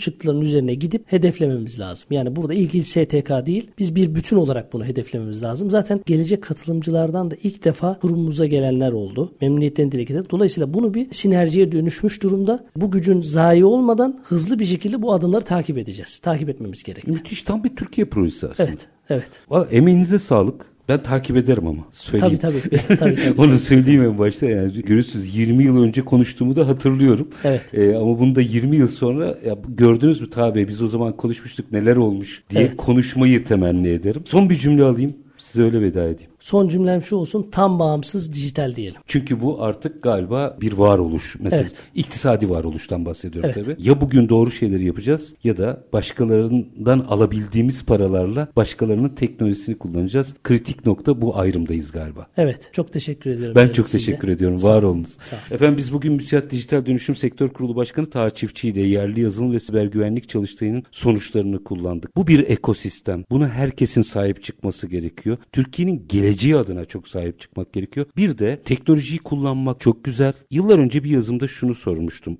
çıktıların 0.00 0.40
üzerine 0.40 0.74
gidip 0.74 1.12
hedeflememiz 1.12 1.80
lazım. 1.80 2.08
Yani 2.10 2.36
burada 2.36 2.54
ilgili 2.54 2.84
STK 3.04 3.46
değil. 3.46 3.70
Biz 3.78 3.94
bir 3.94 4.14
bütün 4.14 4.36
olarak 4.36 4.72
bunu 4.72 4.84
hedeflememiz 4.84 5.42
lazım. 5.42 5.70
Zaten 5.70 6.00
gelecek 6.06 6.42
katılımcılardan 6.42 7.30
da 7.30 7.36
ilk 7.42 7.64
defa 7.64 7.98
kurumumuza 7.98 8.46
gelenler 8.46 8.92
oldu. 8.92 9.32
Memnuniyetten 9.40 9.92
dile 9.92 10.02
getirdik. 10.02 10.30
Dolayısıyla 10.30 10.74
bunu 10.74 10.94
bir 10.94 11.12
sinerjiye 11.12 11.72
dönüşmüş 11.72 12.22
durumda. 12.22 12.66
Bu 12.76 12.90
gücün 12.90 13.20
zayi 13.20 13.64
olmadan 13.64 14.20
hızlı 14.24 14.58
bir 14.58 14.64
şekilde 14.64 15.02
bu 15.02 15.12
adımları 15.12 15.44
takip 15.44 15.78
edeceğiz. 15.78 16.18
Takip 16.18 16.48
etmemiz 16.48 16.82
gerekli. 16.82 17.12
Müthiş 17.12 17.42
tam 17.42 17.64
bir 17.64 17.76
Türkiye 17.76 18.06
projesi 18.06 18.46
aslında. 18.46 18.70
Evet. 18.70 18.88
Evet. 19.10 19.40
Emeğinize 19.70 20.18
sağlık. 20.18 20.66
Ben 20.90 21.02
takip 21.02 21.36
ederim 21.36 21.66
ama. 21.66 21.82
Söyleyeyim. 21.92 22.38
Tabii 22.40 22.60
tabii. 22.60 22.76
tabii, 22.98 22.98
tabii 22.98 23.34
Onu 23.40 23.58
söyleyeyim 23.58 24.02
en 24.02 24.18
başta 24.18 24.46
yani. 24.46 24.72
Görürsünüz 24.82 25.36
20 25.36 25.64
yıl 25.64 25.82
önce 25.82 26.04
konuştuğumu 26.04 26.56
da 26.56 26.68
hatırlıyorum. 26.68 27.28
Evet. 27.44 27.74
Ee, 27.74 27.96
ama 27.96 28.18
bunu 28.18 28.34
da 28.34 28.40
20 28.40 28.76
yıl 28.76 28.86
sonra 28.86 29.38
ya, 29.46 29.58
gördünüz 29.68 30.20
mü 30.20 30.30
tabi 30.30 30.68
biz 30.68 30.82
o 30.82 30.88
zaman 30.88 31.16
konuşmuştuk 31.16 31.72
neler 31.72 31.96
olmuş 31.96 32.42
diye 32.50 32.62
evet. 32.62 32.76
konuşmayı 32.76 33.44
temenni 33.44 33.88
ederim. 33.88 34.22
Son 34.24 34.50
bir 34.50 34.54
cümle 34.54 34.82
alayım. 34.82 35.14
Size 35.36 35.62
öyle 35.62 35.80
veda 35.80 36.08
edeyim. 36.08 36.29
Son 36.40 36.68
cümlem 36.68 37.02
şu 37.02 37.16
olsun 37.16 37.48
tam 37.52 37.78
bağımsız 37.78 38.34
dijital 38.34 38.76
diyelim. 38.76 39.00
Çünkü 39.06 39.40
bu 39.40 39.62
artık 39.62 40.02
galiba 40.02 40.56
bir 40.60 40.72
varoluş 40.72 41.36
mesela 41.40 41.62
evet. 41.62 41.74
iktisadi 41.94 42.50
varoluştan 42.50 43.04
bahsediyorum 43.04 43.50
evet. 43.54 43.64
tabii. 43.64 43.88
Ya 43.88 44.00
bugün 44.00 44.28
doğru 44.28 44.50
şeyleri 44.50 44.84
yapacağız 44.84 45.34
ya 45.44 45.56
da 45.56 45.84
başkalarından 45.92 46.98
alabildiğimiz 46.98 47.84
paralarla 47.84 48.48
başkalarının 48.56 49.08
teknolojisini 49.08 49.78
kullanacağız. 49.78 50.34
Kritik 50.42 50.86
nokta 50.86 51.22
bu 51.22 51.38
ayrımdayız 51.38 51.92
galiba. 51.92 52.26
Evet 52.36 52.70
çok 52.72 52.92
teşekkür 52.92 53.30
ediyorum. 53.30 53.54
Ben 53.54 53.68
çok 53.68 53.88
teşekkür 53.88 54.28
de. 54.28 54.32
ediyorum. 54.32 54.58
Sağ 54.58 54.70
var 54.70 54.82
olunuz. 54.82 55.16
Sağ 55.20 55.36
Efendim 55.50 55.76
biz 55.76 55.92
bugün 55.92 56.12
Müsiyat 56.12 56.50
Dijital 56.50 56.86
Dönüşüm 56.86 57.14
Sektör 57.14 57.48
Kurulu 57.48 57.76
Başkanı 57.76 58.10
Taha 58.10 58.30
Çiftçi 58.30 58.68
ile 58.68 58.80
yerli 58.80 59.20
yazılım 59.20 59.52
ve 59.52 59.60
siber 59.60 59.84
güvenlik 59.84 60.28
çalıştayının 60.28 60.82
sonuçlarını 60.90 61.64
kullandık. 61.64 62.16
Bu 62.16 62.26
bir 62.26 62.48
ekosistem. 62.48 63.24
Buna 63.30 63.48
herkesin 63.48 64.02
sahip 64.02 64.42
çıkması 64.42 64.86
gerekiyor. 64.86 65.36
Türkiye'nin 65.52 66.04
geleceği 66.08 66.29
geleceği 66.30 66.56
adına 66.56 66.84
çok 66.84 67.08
sahip 67.08 67.40
çıkmak 67.40 67.72
gerekiyor. 67.72 68.06
Bir 68.16 68.38
de 68.38 68.62
teknolojiyi 68.64 69.18
kullanmak 69.18 69.80
çok 69.80 70.04
güzel. 70.04 70.32
Yıllar 70.50 70.78
önce 70.78 71.04
bir 71.04 71.10
yazımda 71.10 71.48
şunu 71.48 71.74
sormuştum. 71.74 72.38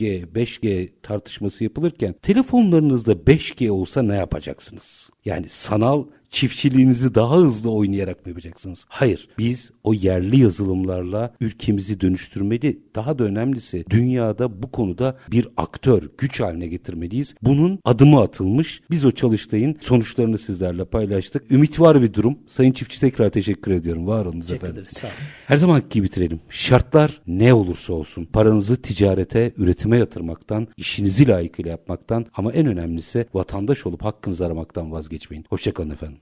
4G, 0.00 0.26
5G 0.32 0.88
tartışması 1.02 1.64
yapılırken 1.64 2.14
telefonlarınızda 2.22 3.12
5G 3.12 3.70
olsa 3.70 4.02
ne 4.02 4.16
yapacaksınız? 4.16 5.10
Yani 5.24 5.48
sanal 5.48 6.04
çiftçiliğinizi 6.30 7.14
daha 7.14 7.36
hızlı 7.36 7.70
oynayarak 7.70 8.26
mı 8.26 8.30
yapacaksınız? 8.30 8.86
Hayır. 8.88 9.28
Biz 9.38 9.70
o 9.84 9.94
yerli 9.94 10.40
yazılımlarla 10.40 11.34
ülkemizi 11.40 12.00
dönüştürmeli. 12.00 12.80
Daha 12.94 13.18
da 13.18 13.24
önemlisi 13.24 13.84
dünyada 13.90 14.62
bu 14.62 14.70
konuda 14.70 15.18
bir 15.30 15.48
aktör, 15.56 16.02
güç 16.18 16.40
haline 16.40 16.66
getirmeliyiz. 16.66 17.34
Bunun 17.42 17.78
adımı 17.84 18.20
atılmış. 18.20 18.80
Biz 18.90 19.04
o 19.04 19.10
çalıştayın 19.10 19.76
sonuçlarını 19.80 20.38
sizlerle 20.38 20.84
paylaştık. 20.84 21.50
Ümit 21.50 21.80
var 21.80 22.02
bir 22.02 22.14
durum. 22.14 22.38
Sayın 22.46 22.72
Çiftçi 22.72 23.00
tekrar 23.00 23.30
teşekkür 23.30 23.70
ediyorum. 23.70 24.06
Var 24.06 24.26
olunuz 24.26 24.46
teşekkür 24.46 24.66
efendim. 24.66 24.82
Ederiz, 24.82 24.96
sağ 24.96 25.06
olun. 25.06 25.16
Her 25.46 25.56
zaman 25.56 25.82
gibi 25.90 26.04
bitirelim. 26.04 26.40
Şartlar 26.48 27.20
ne 27.26 27.54
olursa 27.54 27.92
olsun 27.92 28.24
paranızı 28.24 28.82
ticarete, 28.82 29.52
üretime 29.90 29.98
yatırmaktan, 29.98 30.68
işinizi 30.76 31.28
layıkıyla 31.28 31.70
yapmaktan 31.70 32.26
ama 32.34 32.52
en 32.52 32.66
önemlisi 32.66 33.26
vatandaş 33.34 33.86
olup 33.86 34.04
hakkınızı 34.04 34.46
aramaktan 34.46 34.92
vazgeçmeyin. 34.92 35.44
Hoşçakalın 35.48 35.90
efendim. 35.90 36.20